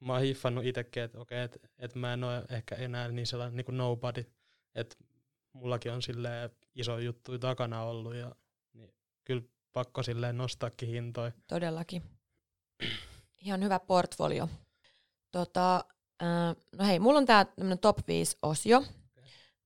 mä 0.00 0.12
oon 0.12 0.22
hiffannut 0.22 0.64
itsekin, 0.64 1.02
että 1.02 1.18
okei, 1.20 1.42
että 1.42 1.58
et 1.78 1.94
mä 1.94 2.12
en 2.12 2.24
ole 2.24 2.44
ehkä 2.50 2.74
enää 2.74 3.08
niin 3.08 3.26
sellainen 3.26 3.56
niin 3.56 3.64
kuin 3.64 3.76
nobody, 3.76 4.24
että 4.74 4.96
mullakin 5.54 5.92
on 5.92 6.02
silleen 6.02 6.50
iso 6.74 6.98
juttu 6.98 7.38
takana 7.38 7.82
ollut 7.82 8.14
ja 8.14 8.34
niin 8.72 8.94
kyllä 9.24 9.42
pakko 9.72 10.02
silleen 10.02 10.36
nostaakin 10.36 10.88
hintoja. 10.88 11.32
Todellakin. 11.46 12.02
Ihan 13.44 13.62
hyvä 13.62 13.80
portfolio. 13.80 14.48
Tota, 15.30 15.84
äh, 16.22 16.56
no 16.78 16.84
hei, 16.84 16.98
mulla 16.98 17.18
on 17.18 17.26
tää 17.26 17.44
tämmönen 17.44 17.78
top 17.78 17.98
5 18.08 18.38
osio. 18.42 18.84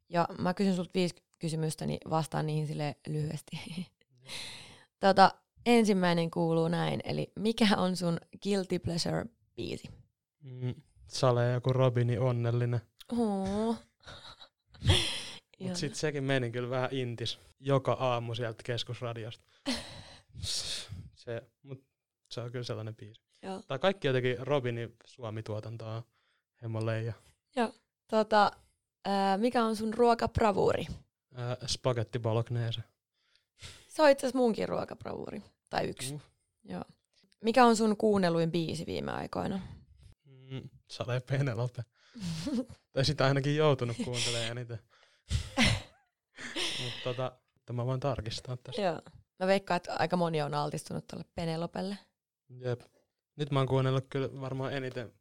Ja 0.08 0.28
mä 0.38 0.54
kysyn 0.54 0.76
sulta 0.76 0.90
viisi 0.94 1.14
kysymystä, 1.38 1.86
niin 1.86 1.98
vastaan 2.10 2.46
niihin 2.46 2.66
sille 2.66 2.96
lyhyesti. 3.06 3.60
tota, 5.00 5.30
ensimmäinen 5.66 6.30
kuuluu 6.30 6.68
näin, 6.68 7.00
eli 7.04 7.32
mikä 7.36 7.68
on 7.76 7.96
sun 7.96 8.18
guilty 8.42 8.78
pleasure 8.78 9.24
biisi? 9.56 9.88
Mm, 10.42 10.74
Sale 11.08 11.52
joku 11.52 11.72
Robini 11.72 12.18
onnellinen. 12.18 12.80
Oh. 13.12 13.76
Mutta 15.60 15.78
sitten 15.78 15.98
sekin 15.98 16.24
meni 16.24 16.50
kyllä 16.50 16.70
vähän 16.70 16.88
intis 16.92 17.38
joka 17.60 17.92
aamu 17.92 18.34
sieltä 18.34 18.62
keskusradiosta. 18.62 19.44
se, 21.14 21.42
mut 21.62 21.84
se 22.30 22.40
on 22.40 22.52
kyllä 22.52 22.64
sellainen 22.64 22.96
biisi. 22.96 23.20
Joo. 23.42 23.62
Tai 23.68 23.78
kaikki 23.78 24.06
jotenkin 24.06 24.46
Robinin 24.46 24.96
Suomi-tuotantoa 25.04 26.02
hemmo 26.62 26.86
leija. 26.86 27.12
Tota, 28.08 28.52
äh, 29.08 29.38
mikä 29.38 29.64
on 29.64 29.76
sun 29.76 29.94
ruokabravuuri? 29.94 30.86
Ää, 31.34 31.56
spagetti 31.66 32.18
bolognese. 32.18 32.80
Se 33.88 34.02
on 34.02 34.10
itse 34.10 34.26
asiassa 34.26 34.38
munkin 34.38 34.68
ruokabravuuri. 34.68 35.42
Tai 35.70 35.88
yksi. 35.88 36.12
Mm. 36.12 36.20
Joo. 36.64 36.84
Mikä 37.44 37.64
on 37.64 37.76
sun 37.76 37.96
kuunnelluin 37.96 38.50
biisi 38.50 38.86
viime 38.86 39.12
aikoina? 39.12 39.60
Mm, 40.24 40.68
Sale 40.90 41.20
Penelope. 41.20 41.82
tai 42.92 43.04
sitä 43.04 43.24
ainakin 43.26 43.56
joutunut 43.56 43.96
kuuntelemaan 44.04 44.50
eniten. 44.50 44.78
Mutta 46.84 46.98
tota, 47.04 47.32
mä 47.72 47.86
voin 47.86 48.00
tarkistaa 48.00 48.56
tästä. 48.56 48.82
Joo. 48.82 49.02
Mä 49.38 49.46
veikkaan, 49.46 49.76
että 49.76 49.94
aika 49.98 50.16
moni 50.16 50.42
on 50.42 50.54
altistunut 50.54 51.06
tuolle 51.06 51.24
Penelopelle. 51.34 51.98
Jep. 52.48 52.80
Nyt 53.36 53.50
mä 53.50 53.58
oon 53.60 53.68
kuunnellut 53.68 54.06
kyllä 54.10 54.40
varmaan 54.40 54.72
eniten 54.72 55.12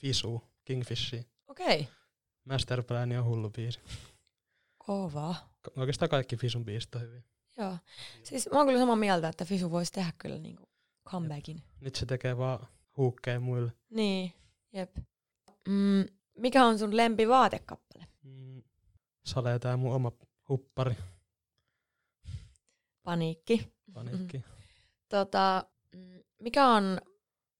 Fisu, 0.00 0.42
Kingfishia. 0.64 1.22
Okei. 1.48 1.88
Masterplan 2.44 3.12
on 3.12 3.24
hullu 3.24 3.50
biisi. 3.50 3.80
Kova. 4.78 5.34
Ka- 5.62 5.70
Oikeastaan 5.76 6.08
kaikki 6.08 6.36
Fisun 6.36 6.64
biisit 6.64 6.94
on 6.94 7.00
hyviä. 7.00 7.22
Joo. 7.58 7.76
Siis 8.22 8.48
mä 8.52 8.58
oon 8.58 8.66
kyllä 8.66 8.78
samaa 8.80 8.96
mieltä, 8.96 9.28
että 9.28 9.44
Fisu 9.44 9.70
voisi 9.70 9.92
tehdä 9.92 10.12
kyllä 10.18 10.38
niinku 10.38 10.68
comebackin. 11.08 11.62
Nyt 11.80 11.94
se 11.94 12.06
tekee 12.06 12.36
vaan 12.38 12.66
huukkeja 12.96 13.40
muille. 13.40 13.72
Niin, 13.90 14.32
jep. 14.72 14.96
Mm, 15.68 16.04
mikä 16.38 16.64
on 16.66 16.78
sun 16.78 16.96
lempi 16.96 17.28
vaatekappale? 17.28 18.06
Mm. 18.22 18.62
Sale 19.30 19.58
tää 19.58 19.76
mun 19.76 19.94
oma 19.94 20.12
huppari, 20.48 20.96
Paniikki. 23.02 23.72
paniikki. 23.92 24.44
Tota, 25.08 25.64
mikä 26.42 26.68
on 26.68 27.00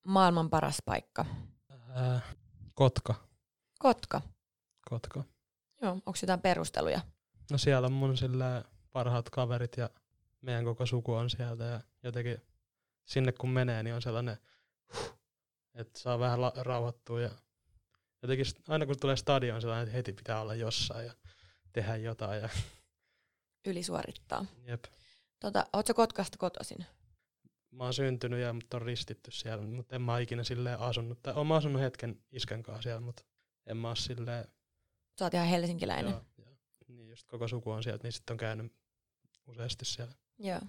maailman 0.07 0.51
paras 0.51 0.77
paikka? 0.85 1.27
Ää, 1.95 2.21
Kotka. 2.75 3.15
Kotka. 3.79 4.21
Kotka. 4.91 5.25
Joo, 5.83 5.93
onko 5.93 6.13
jotain 6.23 6.41
perusteluja? 6.41 7.01
No 7.51 7.59
siellä 7.59 7.87
on 7.87 7.93
mun 7.93 8.17
sillä 8.17 8.65
parhaat 8.93 9.31
kaverit 9.31 9.77
ja 9.77 9.91
meidän 10.41 10.65
koko 10.65 10.87
suku 10.87 11.15
on 11.15 11.31
sieltä 11.31 11.65
ja 11.65 11.81
jotenkin 12.03 12.43
sinne 13.05 13.33
kun 13.33 13.51
menee, 13.51 13.83
niin 13.83 13.95
on 13.95 14.03
sellainen, 14.03 14.39
että 15.75 15.99
saa 16.01 16.19
vähän 16.19 16.41
la- 16.41 16.53
rauhoittua 16.57 17.21
ja 17.21 17.31
jotenkin 18.23 18.47
aina 18.69 18.87
kun 18.87 19.01
tulee 19.01 19.17
stadion 19.17 19.61
sellainen, 19.61 19.83
että 19.85 19.97
heti 19.97 20.13
pitää 20.13 20.41
olla 20.41 20.55
jossain 20.55 21.07
ja 21.07 21.13
tehdä 21.73 21.97
jotain 21.97 22.43
ja 22.43 22.49
Ylisuorittaa. 23.67 24.47
jep. 24.67 24.85
Tota, 25.41 25.67
ootko 25.73 25.95
Kotkasta 25.95 26.39
kotoisin? 26.39 26.87
Mä 27.71 27.85
oon 27.85 27.95
syntynyt 27.95 28.41
ja 28.41 28.53
mut 28.53 28.75
on 28.75 28.83
ristitty 28.83 29.31
siellä, 29.31 29.67
mutta 29.67 29.97
en 29.97 30.03
mä 30.03 30.19
ikinä 30.19 30.45
silleen 30.45 30.79
asunut. 30.79 31.23
Tai 31.23 31.35
oon 31.35 31.47
mä 31.47 31.57
asunut 31.57 31.83
hetken 31.83 32.23
isken 32.33 32.63
kanssa 32.63 32.83
siellä, 32.83 33.01
mutta 33.01 33.23
en 33.67 33.77
mä 33.77 33.89
oo 33.89 33.95
silleen, 33.95 34.45
Sä 35.19 35.25
oot 35.25 35.35
ihan 35.35 35.47
helsinkiläinen. 35.47 36.11
joo, 36.11 36.25
joo. 36.39 36.55
niin 36.89 37.09
just 37.09 37.29
koko 37.29 37.49
suku 37.49 37.71
on 37.71 37.83
sieltä, 37.83 38.03
niin 38.03 38.13
sitten 38.13 38.35
on 38.35 38.39
käynyt 38.39 38.73
useasti 39.47 39.85
siellä. 39.85 40.15
Joo. 40.39 40.61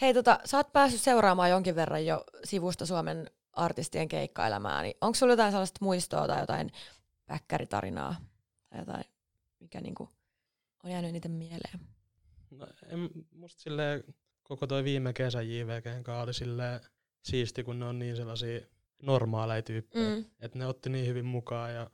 Hei, 0.00 0.14
tota, 0.14 0.38
sä 0.44 0.56
oot 0.56 0.72
päässyt 0.72 1.00
seuraamaan 1.00 1.50
jonkin 1.50 1.74
verran 1.74 2.06
jo 2.06 2.24
sivusta 2.44 2.86
Suomen 2.86 3.30
artistien 3.52 4.08
keikkaelämää, 4.08 4.82
niin 4.82 4.94
onko 5.00 5.14
sulla 5.14 5.32
jotain 5.32 5.52
sellaista 5.52 5.78
muistoa 5.84 6.26
tai 6.26 6.40
jotain 6.40 6.70
päkkäritarinaa 7.26 8.16
tai 8.70 8.78
jotain, 8.78 9.04
mikä 9.60 9.80
niinku 9.80 10.08
on 10.84 10.90
jäänyt 10.90 11.08
eniten 11.08 11.30
mieleen? 11.30 11.80
No, 12.50 12.66
en, 12.86 13.10
musta 13.30 13.62
silleen 13.62 14.04
koko 14.42 14.66
toi 14.66 14.84
viime 14.84 15.12
kesä 15.12 15.42
JVGn 15.42 16.02
kanssa 16.02 16.22
oli 16.22 16.34
silleen 16.34 16.80
siisti, 17.22 17.64
kun 17.64 17.78
ne 17.78 17.84
on 17.84 17.98
niin 17.98 18.16
sellaisia 18.16 18.60
normaaleja 19.02 19.62
tyyppejä. 19.62 20.16
Mm. 20.16 20.24
Että 20.40 20.58
ne 20.58 20.66
otti 20.66 20.90
niin 20.90 21.06
hyvin 21.06 21.24
mukaan 21.24 21.74
ja 21.74 21.90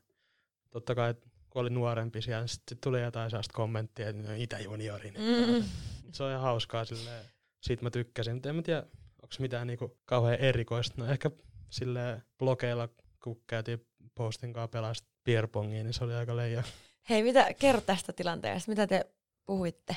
totta 0.71 0.95
kai 0.95 1.15
kun 1.51 1.61
oli 1.63 1.71
nuorempi 1.71 2.23
siellä, 2.23 2.41
niin 2.41 2.49
sitten 2.49 2.79
tuli 2.83 3.03
jotain 3.03 3.31
sellaista 3.31 3.57
kommenttia, 3.57 4.09
että 4.09 4.23
ne 4.23 4.29
on 4.29 4.37
itäjuniori. 4.37 5.11
Mm. 5.11 5.65
Se 6.13 6.23
on 6.23 6.31
ihan 6.31 6.43
hauskaa 6.43 6.85
silleen, 6.85 7.25
siitä 7.61 7.83
mä 7.83 7.91
tykkäsin, 7.91 8.35
mutta 8.35 8.49
en 8.49 8.57
mä 8.57 8.63
tiedä, 8.63 8.83
onko 9.23 9.35
mitään 9.39 9.67
niinku 9.67 9.99
kauhean 10.05 10.39
erikoista. 10.39 10.95
No 10.97 11.07
ehkä 11.07 11.31
silleen 11.71 12.23
blogeilla, 12.39 12.89
kun 13.25 13.43
käytiin 13.47 13.87
postin 14.15 14.53
kanssa 14.53 14.69
pelaa 14.69 14.95
sit 14.95 15.09
beerpongia, 15.25 15.85
niin 15.85 15.95
se 15.95 16.05
oli 16.05 16.15
aika 16.15 16.37
leija. 16.37 16.63
Hei, 17.11 17.23
mitä, 17.23 17.55
kerro 17.59 17.81
tästä 17.81 18.13
tilanteesta, 18.13 18.71
mitä 18.71 18.87
te 18.87 19.07
puhuitte? 19.47 19.97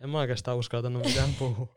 En 0.00 0.10
mä 0.10 0.18
oikeastaan 0.18 0.56
uskaltanut 0.56 1.06
mitään 1.06 1.34
puhua. 1.38 1.74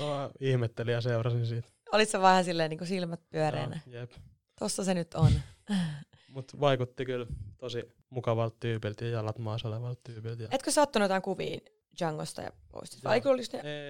No, 0.00 0.30
ihmettelin 0.40 0.92
ja 0.92 1.00
seurasin 1.00 1.46
siitä. 1.46 1.68
Olit 1.92 2.08
sä 2.08 2.20
vähän 2.20 2.44
silleen 2.44 2.70
niin 2.70 2.86
silmät 2.86 3.20
pyöreänä? 3.30 3.80
Joo, 3.86 4.00
jep. 4.00 4.12
Tossa 4.58 4.84
se 4.84 4.94
nyt 4.94 5.14
on. 5.14 5.32
Mutta 6.34 6.60
vaikutti 6.60 7.04
kyllä 7.04 7.26
tosi 7.58 7.84
mukavalta 8.10 8.56
tyypiltä 8.60 9.04
ja 9.04 9.10
jalat 9.10 9.38
maassa 9.38 9.68
olevalta 9.68 10.00
tyypiltä. 10.04 10.42
Ja 10.42 10.48
Etkö 10.52 10.70
sattunut 10.70 11.04
jotain 11.04 11.22
kuviin 11.22 11.60
Djangosta 11.98 12.42
ja 12.42 12.50
postit? 12.72 13.04
Vai 13.04 13.14
eikö 13.14 13.30
olisi 13.30 13.56
ne, 13.56 13.60
ei, 13.60 13.88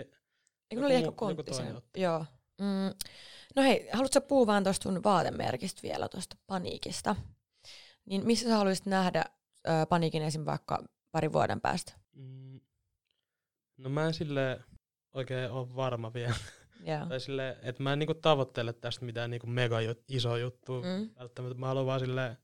eikö 0.71 0.81
ne 0.81 0.87
oli 0.87 0.95
ehkä 0.95 1.13
otti. 1.77 2.01
Joo. 2.01 2.25
Mm. 2.61 2.95
No 3.57 3.63
hei, 3.63 3.89
haluatko 3.93 4.21
puhua 4.21 4.47
vaan 4.47 4.65
tuosta 4.65 4.83
sun 4.83 5.05
vaatemerkistä 5.05 5.83
vielä, 5.83 6.09
tuosta 6.09 6.37
paniikista? 6.47 7.17
Niin 8.07 8.27
missä 8.27 8.49
sä 8.49 8.57
haluaisit 8.57 8.87
nähdä 8.87 9.25
ö, 9.69 9.87
paniikin 9.89 10.23
esim. 10.23 10.45
vaikka 10.47 10.85
parin 11.13 11.33
vuoden 11.33 11.61
päästä? 11.61 11.93
Mm, 12.13 12.61
no 13.77 13.89
mä 13.91 14.07
en 14.07 14.15
sille 14.15 14.61
oikein 15.13 15.51
ole 15.51 15.77
varma 15.77 16.13
vielä. 16.15 16.35
Joo. 16.87 17.07
tai 17.07 17.21
sille, 17.21 17.57
että 17.63 17.83
mä 17.83 17.93
en 17.93 17.99
niinku 17.99 18.15
tavoittele 18.15 18.73
tästä 18.73 19.05
mitään 19.05 19.31
niinku 19.31 19.47
mega 19.47 19.81
jut, 19.81 20.03
iso 20.09 20.37
juttu 20.37 20.73
Mm. 20.83 21.11
välttämättä. 21.19 21.59
Mä 21.59 21.67
haluan 21.67 21.87
vaan 21.87 22.01
silleen, 22.01 22.37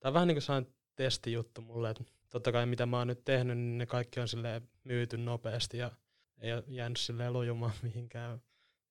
tää 0.00 0.08
on 0.08 0.14
vähän 0.14 0.28
niinku 0.28 0.40
sellainen 0.40 0.72
testijuttu 0.96 1.60
mulle, 1.60 1.90
että 1.90 2.04
totta 2.30 2.52
kai 2.52 2.66
mitä 2.66 2.86
mä 2.86 2.98
oon 2.98 3.06
nyt 3.06 3.24
tehnyt, 3.24 3.58
niin 3.58 3.78
ne 3.78 3.86
kaikki 3.86 4.20
on 4.20 4.28
silleen 4.28 4.68
myyty 4.84 5.16
nopeasti 5.16 5.78
ja 5.78 5.90
ei 6.38 6.52
ole 6.52 6.64
jäänyt 6.66 6.98
silleen 6.98 7.32
lujumaan 7.32 7.72
mihinkään. 7.82 8.40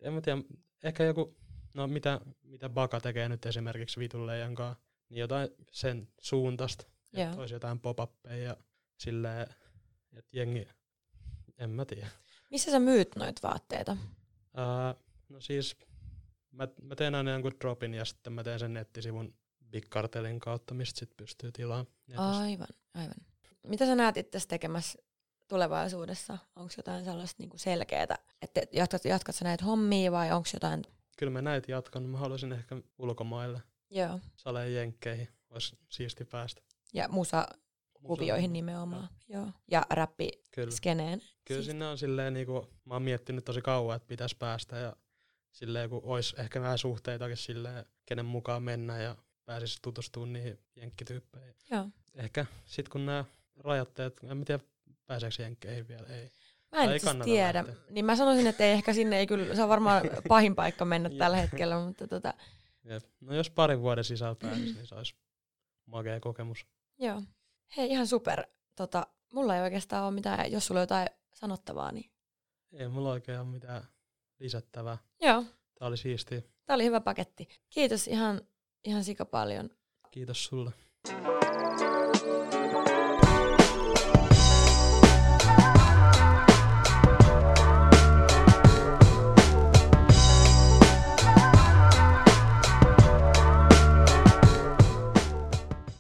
En 0.02 0.13
mä 0.13 0.21
tiedä, 0.21 0.41
ehkä 0.84 1.04
joku, 1.04 1.36
no 1.74 1.88
mitä, 1.88 2.21
mitä 2.43 2.69
Baka 2.69 3.00
tekee 3.00 3.30
nyt 3.30 3.45
esimerkiksi 3.45 4.00
Vitun 4.00 4.28
Leijan 4.28 4.56
kanssa, 4.56 4.84
niin 5.10 5.19
jotain 5.19 5.50
sen 5.71 6.08
suuntasta, 6.21 6.88
Joo. 7.15 7.30
että 7.30 7.39
olisi 7.39 7.54
jotain 7.54 7.80
pop 7.80 8.12
ja 8.45 8.58
silleen, 8.97 9.47
että 10.13 10.38
jengi, 10.38 10.67
en 11.58 11.69
mä 11.69 11.86
tiedä. 11.86 12.08
Missä 12.51 12.71
sä 12.71 12.80
myyt 12.80 13.15
noita 13.15 13.47
vaatteita? 13.47 13.97
Ää, 14.54 14.95
no 15.30 15.41
siis 15.41 15.78
mä, 16.51 16.67
mä 16.82 16.95
teen 16.95 17.15
aina 17.15 17.32
jonkun 17.32 17.56
dropin 17.62 17.93
ja 17.93 18.06
sitten 18.06 18.34
mä 18.34 18.43
teen 18.43 18.60
sen 18.60 18.73
nettisivun 18.73 19.34
Big 19.69 19.86
Cartelin 19.89 20.39
kautta, 20.39 20.73
mistä 20.73 20.99
sit 20.99 21.17
pystyy 21.17 21.51
tilaamaan. 21.51 21.88
Aivan, 22.17 22.67
aivan. 22.93 23.15
Mitä 23.67 23.86
sä 23.86 23.95
näet 23.95 24.17
itse 24.17 24.39
tekemässä 24.47 24.99
tulevaisuudessa? 25.47 26.38
Onko 26.56 26.73
jotain 26.78 27.06
sellaista 27.06 27.43
niinku 27.43 27.58
selkeää, 27.58 28.17
että 28.41 28.62
jatkat, 28.71 29.06
jatkat 29.06 29.36
sä 29.36 29.45
näitä 29.45 29.65
hommia 29.65 30.12
vai 30.12 30.32
onko 30.32 30.49
jotain? 30.54 30.84
Kyllä 31.17 31.32
mä 31.32 31.41
näitä 31.41 31.71
jatkan. 31.71 32.04
Mä 32.04 32.17
haluaisin 32.17 32.51
ehkä 32.51 32.75
ulkomaille, 32.97 33.62
Joo. 33.89 34.19
saleen 34.36 34.73
jenkkeihin. 34.73 35.28
Olisi 35.49 35.78
siisti 35.89 36.25
päästä. 36.25 36.62
Ja 36.93 37.08
musa 37.08 37.48
kuvioihin 38.04 38.54
nimenomaan. 38.54 39.10
Joo. 39.30 39.48
Ja 39.71 39.86
räppi 39.89 40.30
Kyllä. 40.52 40.71
skeneen. 40.71 41.19
Kyllä 41.45 41.60
Siis- 41.60 41.65
sinne 41.65 41.88
on 41.88 41.98
silleen, 41.98 42.34
niinku, 42.34 42.67
mä 42.86 42.93
oon 42.93 43.04
miettinyt 43.04 43.45
tosi 43.45 43.62
kauan, 43.62 43.95
että 43.95 44.08
pitäisi 44.08 44.36
päästä 44.38 44.78
ja 44.78 44.95
silleen, 45.52 45.89
kun 45.89 46.02
olisi 46.04 46.36
ehkä 46.39 46.62
vähän 46.62 46.78
suhteitakin 46.78 47.38
silleen, 47.38 47.86
kenen 48.06 48.26
mukaan 48.26 48.63
mennä 48.63 48.98
ja 49.02 49.15
pääsisi 49.45 49.80
tutustumaan 49.82 50.34
niihin 50.34 50.60
jenkkityyppeihin. 50.76 51.56
Joo. 51.71 51.86
Ehkä 52.15 52.45
sit 52.65 52.89
kun 52.89 53.06
nämä 53.06 53.26
rajoitteet, 53.58 54.19
en 54.24 54.45
tiedä 54.45 54.63
pääseekö 55.06 55.36
jenkkeihin 55.43 55.88
vielä, 55.88 56.08
ei. 56.08 56.32
Mä 56.71 56.84
en 56.84 57.02
kannata 57.04 57.26
tiedä. 57.26 57.65
lähteä. 57.67 57.84
Niin 57.89 58.06
mä 58.06 58.15
sanoisin, 58.15 58.48
että 58.48 58.63
ei 58.63 58.71
ehkä 58.71 58.93
sinne 58.93 59.19
ei 59.19 59.28
kyllä, 59.28 59.56
se 59.56 59.63
on 59.63 59.69
varmaan 59.69 60.02
pahin 60.30 60.56
paikka 60.56 60.86
mennä 60.86 61.10
tällä 61.17 61.38
hetkellä, 61.38 61.86
mutta 61.86 62.08
tota, 62.08 62.34
Jep. 62.84 63.04
No 63.21 63.34
jos 63.36 63.50
parin 63.50 63.82
vuoden 63.82 64.04
sisällä 64.04 64.36
pääsisi, 64.36 64.74
niin 64.74 64.88
se 64.88 64.95
olisi 64.95 65.15
makea 65.86 66.19
kokemus. 66.19 66.65
Joo. 66.99 67.21
Hei, 67.77 67.89
ihan 67.89 68.08
super. 68.08 68.43
Tota, 68.75 69.08
mulla 69.34 69.55
ei 69.55 69.62
oikeastaan 69.62 70.03
ole 70.05 70.12
mitään, 70.13 70.51
jos 70.51 70.65
sulla 70.67 70.79
on 70.79 70.84
jotain 70.84 71.08
sanottavaa, 71.34 71.91
niin 71.91 72.12
Ei 72.73 72.88
mulla 72.88 73.12
oikein 73.12 73.39
ole 73.39 73.47
mitään 73.47 73.84
lisättävää. 74.39 74.97
joo. 75.21 75.43
Tää 75.79 75.88
oli 75.88 75.97
siistiä. 75.97 76.41
Tämä 76.65 76.75
oli 76.75 76.84
hyvä 76.86 77.01
paketti. 77.01 77.47
Kiitos 77.69 78.08
ihan, 78.08 78.41
ihan 78.84 79.03
sika 79.03 79.25
paljon. 79.25 79.69
Kiitos 80.12 80.45
sulle. 80.45 80.71